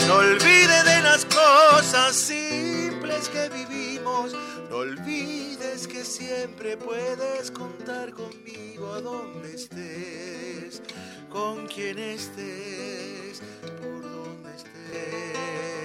[0.07, 4.35] No olvide de las cosas simples que vivimos.
[4.69, 10.83] No olvides que siempre puedes contar conmigo a donde estés,
[11.31, 13.41] con quien estés,
[13.81, 15.82] por donde estés.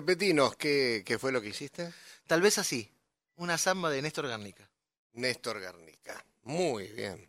[0.00, 1.92] Repetinos, ¿qué, fue lo que hiciste?
[2.26, 2.90] Tal vez así,
[3.36, 4.66] una samba de Néstor Garnica.
[5.12, 7.28] Néstor Garnica, muy bien.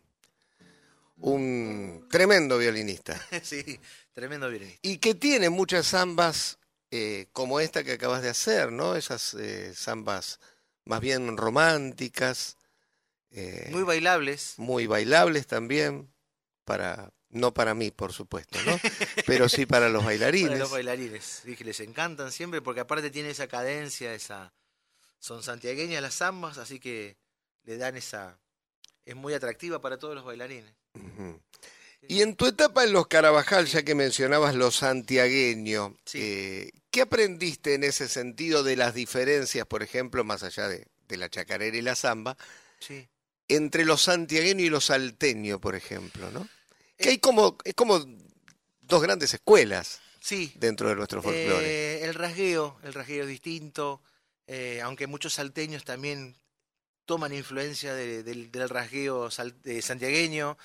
[1.18, 3.20] Un tremendo violinista.
[3.42, 3.78] sí,
[4.14, 4.80] tremendo violinista.
[4.80, 6.58] Y que tiene muchas zambas
[6.90, 8.96] eh, como esta que acabas de hacer, ¿no?
[8.96, 10.40] Esas eh, zambas
[10.86, 12.56] más bien románticas.
[13.32, 14.54] Eh, muy bailables.
[14.56, 16.10] Muy bailables también,
[16.64, 18.78] para, no para mí, por supuesto, ¿no?
[19.26, 20.48] Pero sí para los bailarines.
[20.50, 24.52] Para los bailarines, dije, les encantan siempre porque aparte tiene esa cadencia, esa
[25.18, 27.16] son santiagueñas las zambas, así que
[27.64, 28.38] le dan esa
[29.04, 30.72] es muy atractiva para todos los bailarines.
[32.08, 36.18] Y en tu etapa en los Carabajal, ya que mencionabas lo santiagueño, Sí.
[36.20, 41.16] eh, ¿qué aprendiste en ese sentido de las diferencias, por ejemplo, más allá de, de
[41.16, 42.36] la chacarera y la samba,
[42.80, 43.08] Sí.
[43.48, 46.48] entre los santiagueños y los salteños, por ejemplo, ¿no?
[47.02, 47.98] Que hay como, es como
[48.80, 51.66] dos grandes escuelas Sí, dentro de nuestro folclore.
[51.66, 54.00] Eh, el rasgueo, el rasgueo distinto,
[54.46, 56.36] eh, aunque muchos salteños también
[57.04, 60.56] toman influencia de- del, del rasgueo sal- eh, santiagueño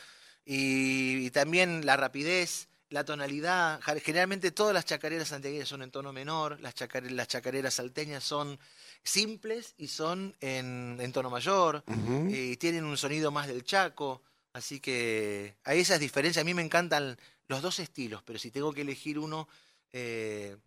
[0.45, 3.81] y, y también la rapidez, la tonalidad.
[4.03, 8.59] Generalmente todas las chacareras santiagueñas son en tono menor, las, chacare- las chacareras salteñas son
[9.03, 11.83] simples y son en, en tono mayor
[12.29, 14.21] y tienen un sonido más del Chaco,
[14.57, 16.41] así que hay esas diferencias.
[16.41, 19.47] A mí me encantan los dos estilos, pero si tengo que elegir uno,
[19.93, 20.57] eh,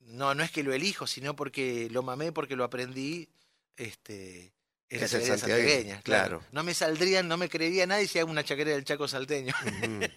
[0.00, 3.28] no, no es que lo elijo, sino porque lo mamé, porque lo aprendí,
[3.76, 4.52] este,
[4.88, 6.42] es la el santiagueña, claro.
[6.52, 9.54] No me saldrían, no me creería nadie si hago una chacarera del Chaco salteño.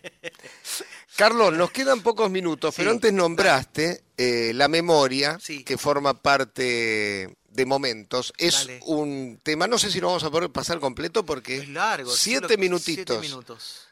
[1.16, 5.64] Carlos, nos quedan pocos minutos, pero antes nombraste eh, la memoria, Sí.
[5.64, 8.34] que forma parte de momentos.
[8.38, 8.80] Es Dale.
[8.86, 12.12] un tema, no sé si lo vamos a poder pasar completo porque Es largo.
[12.12, 13.18] Siete solo- minutitos.
[13.20, 13.88] Siete minutos.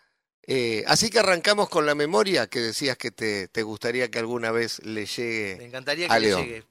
[0.51, 4.51] Eh, así que arrancamos con la memoria que decías que te, te gustaría que alguna
[4.51, 5.65] vez le Me llegue.
[5.65, 6.43] encantaría a que le León.
[6.43, 6.63] llegue.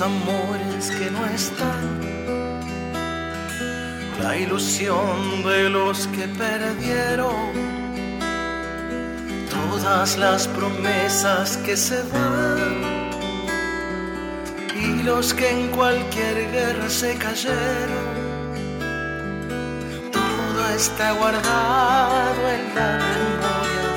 [0.00, 2.00] Amores que no están,
[4.22, 7.52] la ilusión de los que perdieron,
[9.50, 13.10] todas las promesas que se van.
[14.74, 18.20] Y los que en cualquier guerra se cayeron.
[20.12, 23.88] Todo está guardado en la memoria.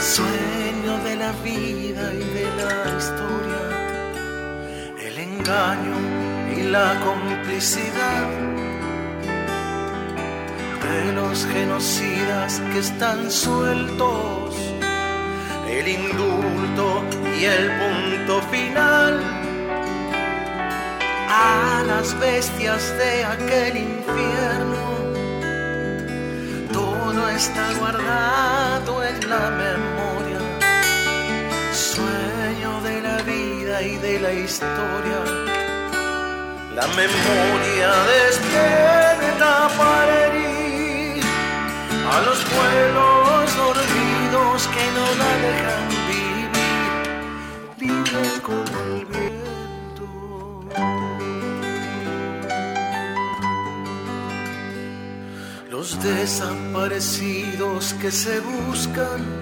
[0.00, 1.81] Sueño de la vida
[5.42, 5.96] engaño
[6.56, 8.28] y la complicidad
[10.82, 14.54] de los genocidas que están sueltos,
[15.68, 17.02] el indulto
[17.38, 19.20] y el punto final.
[21.28, 24.82] A las bestias de aquel infierno
[26.72, 30.38] todo está guardado en la memoria,
[31.96, 32.41] vida
[33.82, 35.24] de la historia.
[36.74, 40.22] La memoria despierta para
[42.14, 46.50] a los pueblos dormidos que no la dejan vivir,
[47.80, 50.06] libre como el viento.
[55.70, 59.41] los desaparecidos que se buscan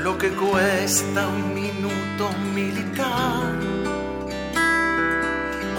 [0.00, 3.52] lo que cuesta un minuto militar.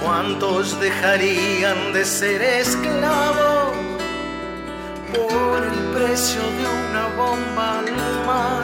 [0.03, 3.73] ¿Cuántos dejarían de ser esclavos
[5.13, 8.63] por el precio de una bomba al mar?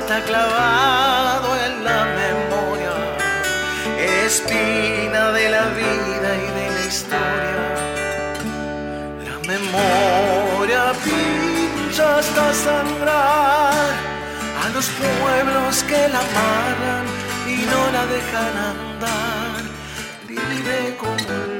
[0.00, 2.94] Está clavado en la memoria
[4.26, 7.66] espina de la vida y de la historia.
[9.28, 14.15] La memoria pincha hasta sangrar
[14.76, 17.06] los pueblos que la amarran
[17.48, 19.62] y no la dejan andar,
[20.28, 21.55] libre como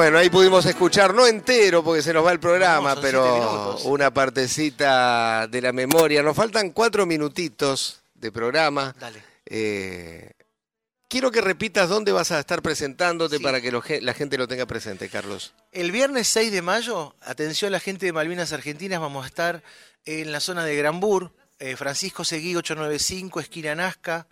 [0.00, 5.46] Bueno, ahí pudimos escuchar, no entero porque se nos va el programa, pero una partecita
[5.46, 6.22] de la memoria.
[6.22, 8.96] Nos faltan cuatro minutitos de programa.
[8.98, 9.22] Dale.
[9.44, 10.30] Eh,
[11.06, 13.42] quiero que repitas dónde vas a estar presentándote Sí.
[13.42, 15.52] para que lo la gente lo tenga presente, Carlos.
[15.70, 19.62] El viernes 6 de mayo, atención la gente de Malvinas Argentinas, vamos a estar
[20.06, 24.26] en la zona de Granbur, eh, Francisco Seguí 895, esquina Nazca.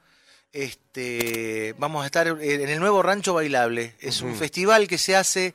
[0.52, 3.94] Este, vamos a estar en el nuevo Rancho Bailable.
[4.00, 5.54] Es un festival que se hace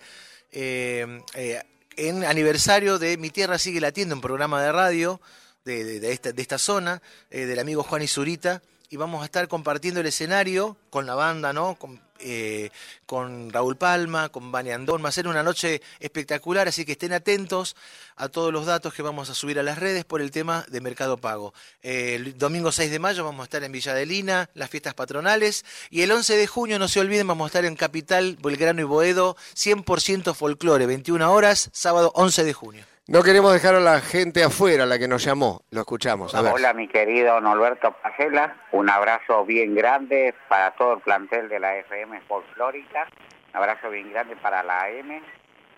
[0.52, 1.62] eh, eh,
[1.98, 5.20] en aniversario de Mi Tierra Sigue Latiendo, un programa de radio
[5.66, 8.62] de, de- de esta, de esta zona, eh, del amigo Juan Isurita.
[8.94, 11.74] Y vamos a estar compartiendo el escenario con la banda, ¿no?
[11.80, 12.70] Con, eh,
[13.08, 15.04] con Raúl Palma, con Bani Andón.
[15.04, 17.76] Va a ser una noche espectacular, así que estén atentos
[18.18, 20.80] a todos los datos que vamos a subir a las redes por el tema de
[20.80, 21.56] Mercado Pago.
[21.82, 25.66] El domingo 6 de mayo vamos a estar en Villa Adelina, las fiestas patronales.
[25.90, 28.84] Y el 11 de junio, no se olviden, vamos a estar en Capital, Belgrano y
[28.84, 32.93] Boedo, 100% folclore, 21 horas, sábado 11 de junio.
[33.06, 35.64] No queremos dejar a la gente afuera, la que nos llamó.
[35.72, 36.34] Lo escuchamos.
[36.36, 36.54] A ver.
[36.54, 38.56] Hola, mi querido Norberto Pacela.
[38.72, 43.10] Un abrazo bien grande para todo el plantel de la FM Folclórica.
[43.54, 45.22] Un abrazo bien grande para la AM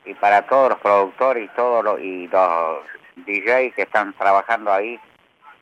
[0.05, 2.81] y para todos los productores y todos los, y los
[3.15, 4.99] DJs que están trabajando ahí,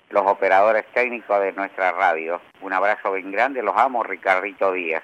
[0.09, 2.41] los operadores técnicos de nuestra radio.
[2.59, 3.63] Un abrazo bien grande.
[3.63, 5.03] Los amo, Ricardito Díaz.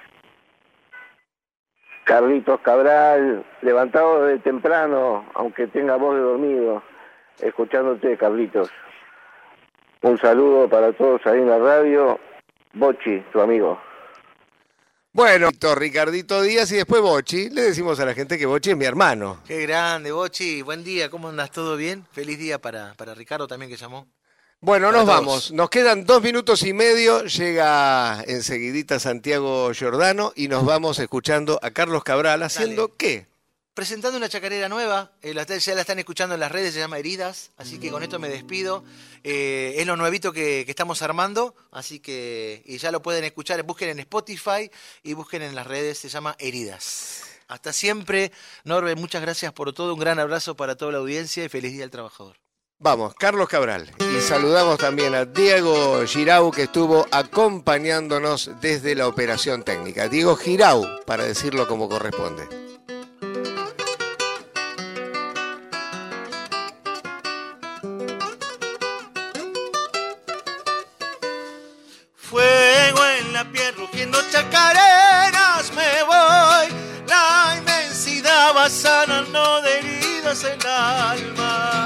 [2.09, 6.81] Carlitos Cabral, levantado de temprano, aunque tenga voz de dormido,
[7.39, 8.71] escuchándote, Carlitos.
[10.01, 12.19] Un saludo para todos ahí en la radio.
[12.73, 13.79] Bochi, tu amigo.
[15.13, 17.51] Bueno, Ricardito Díaz y después Bochi.
[17.51, 19.43] Le decimos a la gente que Bochi es mi hermano.
[19.45, 20.63] Qué grande, Bochi.
[20.63, 21.51] Buen día, ¿cómo andas?
[21.51, 22.07] ¿Todo bien?
[22.11, 24.07] Feliz día para, para Ricardo también que llamó.
[24.61, 25.51] Bueno, nos vamos.
[25.51, 27.23] Nos quedan dos minutos y medio.
[27.23, 33.27] Llega enseguidita Santiago Giordano y nos vamos escuchando a Carlos Cabral haciendo qué?
[33.73, 36.97] Presentando una chacarera nueva, eh, la- ya la están escuchando en las redes, se llama
[36.99, 38.83] Heridas, así que con esto me despido.
[39.23, 43.63] Eh, es lo nuevito que, que estamos armando, así que y ya lo pueden escuchar,
[43.63, 44.69] busquen en Spotify
[45.03, 47.21] y busquen en las redes, se llama Heridas.
[47.47, 48.33] Hasta siempre,
[48.65, 51.81] Norbe, muchas gracias por todo, un gran abrazo para toda la audiencia y feliz Día
[51.81, 52.35] del Trabajador.
[52.81, 53.91] Vamos, Carlos Cabral.
[53.99, 60.07] Y saludamos también a Diego Girau, que estuvo acompañándonos desde la operación técnica.
[60.07, 62.47] Diego Girau, para decirlo como corresponde.
[72.15, 77.07] Fuego en la piel, rugiendo chacareras, me voy.
[77.09, 81.78] La inmensidad va sanando de heridas el alma.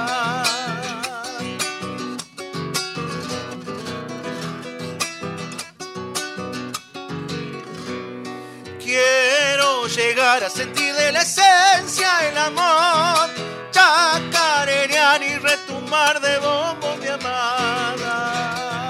[9.96, 13.30] Llegar a sentir de la esencia el amor,
[13.70, 18.90] chacarerear y retumbar de bombos de amada.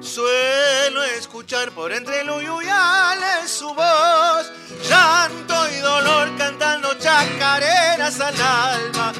[0.00, 4.52] Suelo escuchar por entre los yuyales su voz,
[4.86, 9.12] llanto y dolor cantando chacareras al alma.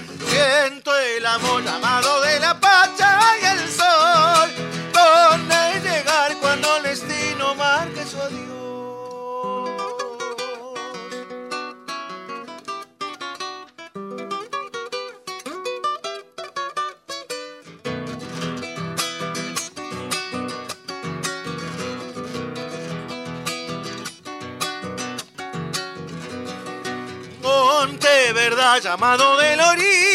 [1.17, 4.51] El amor llamado de la pacha y el sol,
[4.95, 8.53] donde llegar cuando el destino marque su adiós.
[28.35, 30.12] Verdad llamado del origen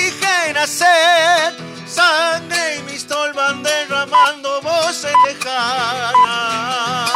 [0.68, 7.12] sangre y mistol van derramando voces lejanas.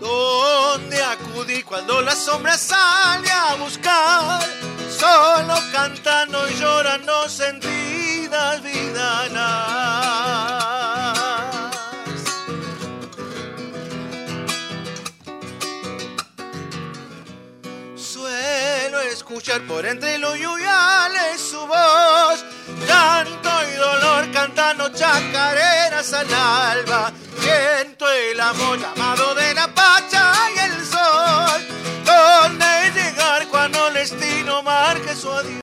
[0.00, 4.40] Donde acudí cuando la sombra sale a buscar
[4.88, 10.29] solo cantando y llorando sentidas vidanas
[19.30, 22.44] escuchar por entre los yuyales su voz.
[22.88, 27.12] Canto y dolor cantando chacareras al alba.
[27.38, 31.62] Siento el amor llamado de la pacha y el sol.
[32.04, 35.50] Donde llegar cuando el destino marque su adiós.